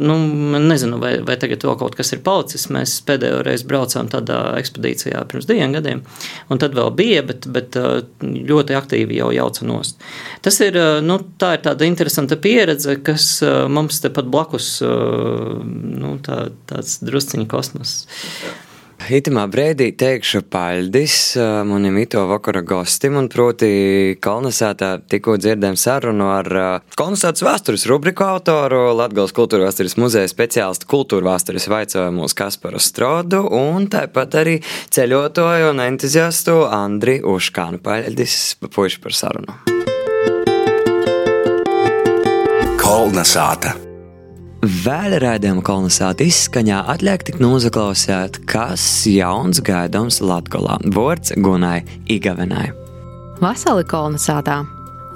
nu, 0.00 0.16
nezinu, 0.64 1.00
vai, 1.02 1.16
vai 1.26 1.36
tagad 1.40 1.66
vēl 1.66 1.76
kaut 1.80 1.96
kas 1.98 2.14
ir 2.16 2.22
palicis. 2.26 2.68
Mēs 2.72 2.96
pēdējo 3.06 3.42
reizi 3.46 3.68
braucām 3.68 4.08
tādā 4.12 4.40
ekspedīcijā 4.60 5.26
pirms 5.28 5.48
diviem 5.50 5.76
gadiem, 5.76 6.02
un 6.48 6.62
tad 6.62 6.76
vēl 6.78 6.92
bija, 6.96 7.24
bet, 7.28 7.48
bet 7.52 7.76
uh, 7.80 8.00
ļoti 8.22 8.78
aktīvi 8.78 9.20
jau 9.20 9.32
jauca 9.36 9.68
nost. 9.68 10.00
Tas 10.46 10.60
ir, 10.64 10.78
uh, 10.80 11.00
nu, 11.04 11.20
tā 11.40 11.56
ir 11.58 11.66
tāda 11.68 11.88
interesanta 11.88 12.40
pieredze, 12.40 12.96
kas 13.04 13.28
uh, 13.44 13.66
mums 13.68 14.00
tepat 14.04 14.30
blakus, 14.32 14.76
uh, 14.84 15.58
nu, 15.60 16.16
tā, 16.24 16.46
tāds 16.70 17.02
drusciņa 17.04 17.50
kosmos. 17.50 17.98
Itamā 18.96 19.44
brīdī 19.52 19.90
teikšu 19.94 20.40
paļdis 20.50 21.36
manim 21.68 21.98
ito 22.00 22.24
vakara 22.26 22.62
gostim, 22.66 23.18
un 23.20 23.28
proti 23.30 24.16
kolonizētā 24.24 24.88
tikko 25.12 25.36
dzirdējām 25.38 25.76
sarunu 25.78 26.30
ar 26.32 26.50
kolonizētas 26.98 27.44
vēstures 27.46 27.86
rubriku 27.90 28.26
autoru, 28.26 28.80
Latgales 28.98 29.36
kultūra 29.36 29.68
vēstures 29.68 29.98
muzeja 30.00 30.32
speciālistu 30.32 30.90
kultūra 30.90 31.28
vēstures 31.36 31.68
vaicojumus 31.70 32.34
Kasparu 32.36 32.82
Strodu, 32.82 33.44
un 33.46 33.86
tāpat 33.92 34.40
arī 34.42 34.58
ceļotoju 34.96 35.70
un 35.74 35.86
entuziastu 35.86 36.64
Andri 36.66 37.20
Uškānu. 37.22 37.82
Paļdis 37.86 38.56
puiši 38.66 39.02
par 39.04 39.18
sarunu. 39.22 39.60
Kolnasāta. 42.80 43.85
Vēl 44.66 45.14
raidījuma 45.22 45.62
kolonizāta 45.62 46.24
izskaņā 46.26 46.80
atliek 46.90 47.22
tik 47.28 47.36
nozaklausīt, 47.38 48.40
kas 48.50 48.82
jauns 49.06 49.60
gaidāms 49.62 50.18
Latgolā. 50.24 50.80
Vorts 50.96 51.36
Gunai 51.38 51.84
Igavenai. 52.10 52.72
Vasali 53.38 53.84
kolonizātā 53.86 54.64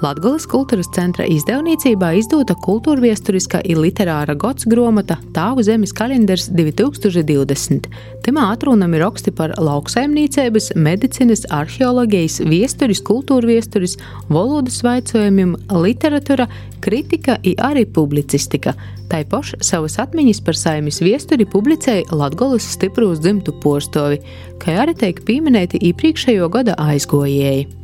Latvijas 0.01 0.47
kultūras 0.49 0.87
centra 0.95 1.27
izdevniecībā 1.29 2.07
izdota 2.17 2.55
kultūrviesturiskā 2.57 3.59
ir 3.69 3.77
literāra 3.77 4.33
gods 4.33 4.65
grāmata 4.65 5.19
Tāvu 5.35 5.61
zemes 5.61 5.91
kalendārs 5.93 6.47
2020. 6.49 7.85
Timā 8.25 8.47
atrunami 8.55 8.97
raksti 8.97 9.29
par 9.37 9.53
lauksaimniecības, 9.61 10.71
medicīnas, 10.73 11.43
arheoloģijas, 11.53 12.39
viesturis, 12.49 13.01
kultūrviesturis, 13.05 13.99
valodas 14.33 14.79
vaicojumiem, 14.87 15.53
literatūra, 15.69 16.47
kritika 16.81 17.35
un 17.37 17.61
arī 17.61 17.83
publicistika. 17.85 18.73
Taipoš 19.11 19.53
savas 19.61 19.99
atmiņas 20.01 20.41
par 20.41 20.57
saimnes 20.57 20.97
viesturi 21.05 21.45
publicēja 21.45 22.09
Latvijas 22.09 22.71
stiprūs 22.73 23.21
dzimtu 23.21 23.53
porstovi, 23.61 24.17
kā 24.57 24.79
arī 24.81 24.97
tiek 24.97 25.21
pieminēti 25.29 25.83
iepriekšējo 25.91 26.49
gada 26.57 26.79
aizgojēji. 26.89 27.80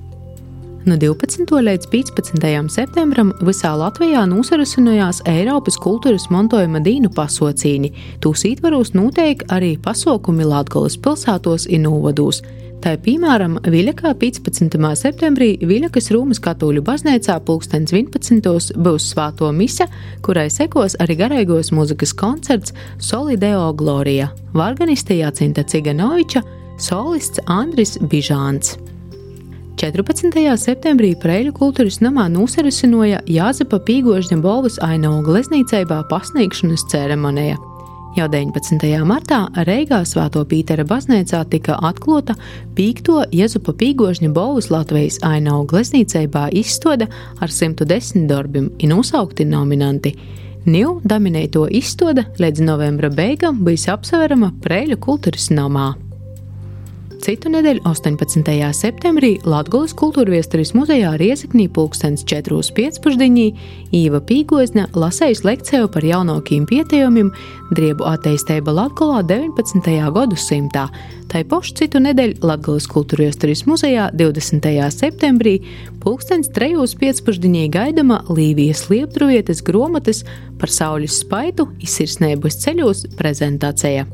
No 0.87 0.95
12. 0.95 1.51
līdz 1.51 1.89
15. 1.91 2.69
septembrim 2.71 3.33
visā 3.43 3.73
Latvijā 3.75 4.21
nosarasinājās 4.31 5.17
Eiropas 5.27 5.75
kultūras 5.83 6.29
mantojuma 6.31 6.79
dīnu 6.79 7.11
pasaucīni. 7.11 7.89
Tūs 8.23 8.45
ietvaros 8.47 8.93
notiek 8.95 9.43
arī 9.51 9.73
pasaukumi 9.83 10.47
Latvijas 10.47 10.95
pilsētos 11.03 11.67
un 11.75 11.83
novados. 11.89 12.39
Tā 12.79 12.95
piemēram 13.03 13.59
Viļakā 13.67 14.13
15. 14.15 14.79
septembrī 15.03 15.57
Viļakas 15.59 16.07
Rūmas 16.15 16.39
katoļu 16.47 16.85
baznīcā 16.87 17.35
pulkstens 17.43 17.91
11. 17.91 18.71
būs 18.79 19.11
svāto 19.11 19.51
mise, 19.51 19.91
kurai 20.23 20.47
sekos 20.47 20.95
arī 21.03 21.19
garīgos 21.19 21.75
mūzikas 21.75 22.15
koncerts 22.15 22.71
Solideo 23.03 23.73
Gloria, 23.75 24.31
varganiste 24.55 25.19
Jacinta 25.19 25.67
Ciganoviča, 25.67 26.47
solists 26.79 27.43
Andris 27.43 27.97
Bižāns. 27.99 28.77
14. 29.77 30.33
septembrī 30.57 31.11
Preļu 31.21 31.51
kultūras 31.53 31.99
namā 32.01 32.23
nosarasinoja 32.33 33.19
Jāzepa 33.29 33.77
Pīgožņa 33.85 34.39
balvas 34.41 34.79
ainavu 34.81 35.19
gleznīcībā 35.27 35.99
pasniegšanas 36.09 36.87
ceremonija. 36.89 37.59
Jau 38.17 38.25
19. 38.33 38.87
martā 39.05 39.43
Reigā 39.67 39.99
Svēto 40.09 40.41
Pītera 40.49 40.81
baznīcā 40.87 41.43
tika 41.51 41.75
atklāta 41.85 42.33
pīkto 42.73 43.19
Jēzupa 43.29 43.75
Pīgožņa 43.77 44.31
balvas 44.33 44.71
Latvijas 44.73 45.19
ainavu 45.21 45.67
gleznīcībā 45.69 46.47
izstāde 46.57 47.05
ar 47.37 47.53
110 47.53 48.25
darbiem 48.33 48.71
un 48.73 48.95
nosaukti 48.95 49.45
nominanti. 49.45 50.15
New 50.65 50.97
dominēto 51.05 51.67
izstāde 51.69 52.25
līdz 52.41 52.65
novembra 52.65 53.13
beigām 53.13 53.61
bija 53.61 53.93
apsverama 53.93 54.55
Preļu 54.65 54.97
kultūras 55.05 55.51
namā. 55.53 55.91
Citu 57.17 57.49
nedēļu 57.49 57.81
18. 57.89 58.51
septembrī 58.77 59.31
Latvijas 59.47 59.95
kultūrviesturis 59.97 60.73
muzejā 60.77 61.15
Rieziknī 61.17 61.65
pulkstens 61.73 62.21
4.5. 62.29 63.47
Īva 63.97 64.19
Pīgozne 64.21 64.85
lasējas 64.93 65.41
lekciju 65.47 65.89
par 65.93 66.05
jaunākiem 66.05 66.67
pieteikumiem 66.69 67.31
driebu 67.73 68.05
attīstība 68.11 68.75
Latvijā 68.77 69.23
19. 69.31 69.95
gadsimtā. 70.13 70.85
Tai 71.27 71.41
pošu 71.49 71.73
citu 71.81 72.03
nedēļu 72.05 72.37
Latvijas 72.45 72.87
kultūrviesturis 72.93 73.65
muzejā 73.67 74.11
20. 74.13 74.69
septembrī 74.93 75.57
pulkstens 76.03 76.53
3.5. 76.53 77.65
gaidama 77.73 78.21
Līvijas 78.29 78.85
liepdruvietes 78.93 79.65
gromatas 79.65 80.21
par 80.61 80.69
saules 80.69 81.17
spaitu 81.25 81.71
izsirsnēbus 81.81 82.61
ceļos 82.61 83.05
prezentācija. 83.17 84.05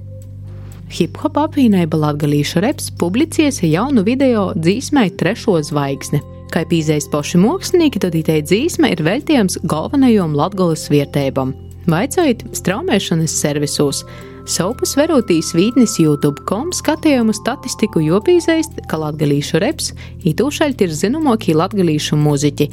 Hip-hop 0.93 1.39
apvienība 1.41 1.97
Latvijas 1.97 2.51
reps 2.61 2.91
publicēs 3.01 3.63
jaunu 3.65 4.03
video 4.05 4.51
dzīsmai 4.53 5.07
Trešo 5.17 5.55
zvaigzni. 5.65 6.19
Kā 6.53 6.61
pīzējas 6.69 7.07
paši 7.09 7.39
mākslinieki, 7.41 8.01
tad 8.03 8.13
itē 8.19 8.35
dzīsme 8.45 8.91
ir 8.93 9.01
veltījums 9.01 9.57
galvenajam 9.65 10.35
latgabalas 10.37 10.85
vietējumam. 10.93 11.55
Vaicājot 11.89 12.45
straumēšanas 12.59 13.39
servisos, 13.41 14.03
Saupas 14.43 14.93
verotīs 14.99 15.53
vītnes 15.55 15.95
YouTube.com 16.03 16.69
skatījumu 16.75 17.33
statistiku 17.33 18.03
jopīzēst, 18.03 18.83
ka 18.91 18.99
latgalīšu 18.99 19.61
reps 19.63 19.93
itūšaļt 20.29 20.83
ir 20.83 20.93
zināmākie 20.93 21.55
latgalīšu 21.57 22.19
muziķi. 22.19 22.69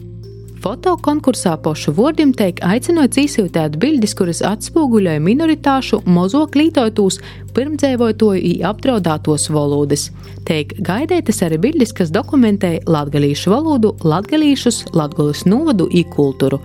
Fotokonkursā 0.61 1.55
pošu 1.64 1.94
vārdiem 1.96 2.35
tiek 2.37 2.59
aicināts 2.61 3.16
izsūtīt 3.23 3.79
bildes, 3.81 4.12
kuras 4.16 4.42
atspoguļoja 4.44 5.23
minoritāšu, 5.25 6.03
mozo 6.05 6.42
klītotos, 6.53 7.16
pirmdzīvotoju 7.57 8.42
un 8.51 8.66
apdraudētos 8.68 9.49
valodas. 9.55 10.11
Tiek 10.44 10.75
gaidītas 10.85 11.40
arī 11.46 11.57
bildes, 11.64 11.94
kas 11.96 12.12
dokumentē 12.12 12.75
latgalīšu 12.85 13.55
valodu, 13.55 13.94
latgalīšus, 14.05 14.90
latgalis 14.92 15.46
novadu 15.49 15.88
un 15.88 16.05
kultūru. 16.12 16.61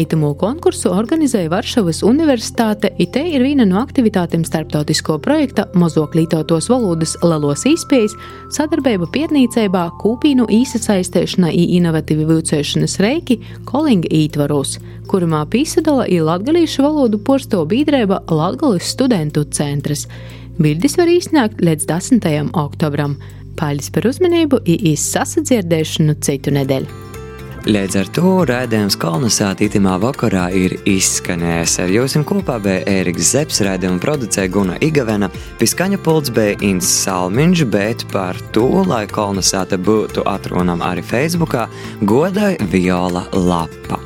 Itumu 0.00 0.30
konkursu 0.40 0.88
organizēja 0.88 1.50
Varšavas 1.52 1.98
Universitāte, 2.08 2.88
IT 3.02 3.18
ir 3.20 3.42
viena 3.44 3.66
no 3.68 3.76
aktivitātēm 3.82 4.40
starptautisko 4.48 5.18
projekta 5.20 5.66
Mozok 5.76 6.16
lītotos 6.16 6.70
valodas 6.72 7.12
lelos 7.20 7.66
īspējas, 7.68 8.14
sadarbība 8.56 9.10
pietnīcībā, 9.12 9.84
kūpīnu 10.00 10.48
īsasaistēšana 10.56 11.52
i 11.52 11.66
inovatīvi 11.76 12.24
vilcēšanas 12.30 12.96
reiki, 13.04 13.38
kolinga 13.68 14.08
ītvaros, 14.16 14.78
kurumā 15.12 15.44
pīsadala 15.52 16.08
i 16.08 16.22
latgalīšu 16.24 16.88
valodu 16.88 17.20
porsto 17.20 17.60
bīdrēba 17.68 18.24
Latgalis 18.32 18.88
studentu 18.96 19.44
centrs. 19.52 20.06
Bildes 20.56 20.96
var 20.96 21.12
īsnākt 21.12 21.60
līdz 21.60 21.88
10. 21.92 22.52
oktobram. 22.64 23.20
Paldies 23.60 23.92
par 23.92 24.08
uzmanību 24.08 24.64
i 24.64 24.80
izsasadzirdēšanu 24.96 26.16
citu 26.24 26.56
nedēļu! 26.56 27.11
Līdz 27.62 27.94
ar 27.94 28.08
to 28.10 28.30
raidījums 28.48 28.96
kolonizācija 28.98 29.70
itimā 29.70 29.92
vakarā 30.02 30.48
ir 30.58 30.72
izskanējis. 30.88 31.76
Ar 31.84 31.92
jums 31.94 32.16
kopā 32.26 32.56
bija 32.58 32.80
Ēriks 32.90 33.28
Zepsi, 33.36 33.62
raidījuma 33.68 34.02
producēja 34.02 34.50
Guna 34.50 34.80
Igavena, 34.82 35.28
piskaņa 35.60 36.00
pults 36.02 36.34
bija 36.34 36.56
Inns 36.66 36.90
Salmiņš, 37.04 37.62
bet 37.70 38.02
par 38.10 38.40
to, 38.50 38.66
lai 38.90 39.04
kolonizāta 39.06 39.78
būtu 39.78 40.26
atrunam 40.26 40.82
arī 40.82 41.06
Facebookā, 41.06 41.68
godai 42.02 42.56
Viola 42.74 43.28
Lapa. 43.30 44.02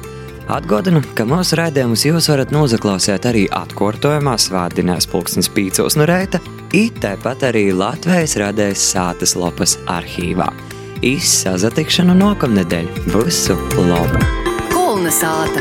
Atgādinu, 0.53 1.01
ka 1.17 1.25
mūsu 1.25 1.57
raidījumus 1.57 2.05
jūs 2.11 2.29
varat 2.35 2.53
noklausīt 2.53 3.25
arī 3.25 3.49
atkārtojumā 3.57 4.37
Svētdienās, 4.37 5.09
pulkstenis 5.09 5.49
pīcos 5.49 5.97
no 5.97 6.05
reita, 6.05 6.45
it 6.77 7.01
tāpat 7.01 7.49
arī 7.55 7.71
Latvijas 7.73 8.37
radējas 8.45 8.91
sātas 8.93 9.33
lopas 9.33 9.81
arhīvā. 9.89 10.53
Izsazatikšanu 11.05 12.15
nākamnedēļ. 12.17 12.89
Visu 13.13 13.57
labu! 13.77 14.23
Kolna 14.73 15.13
sāta! 15.13 15.61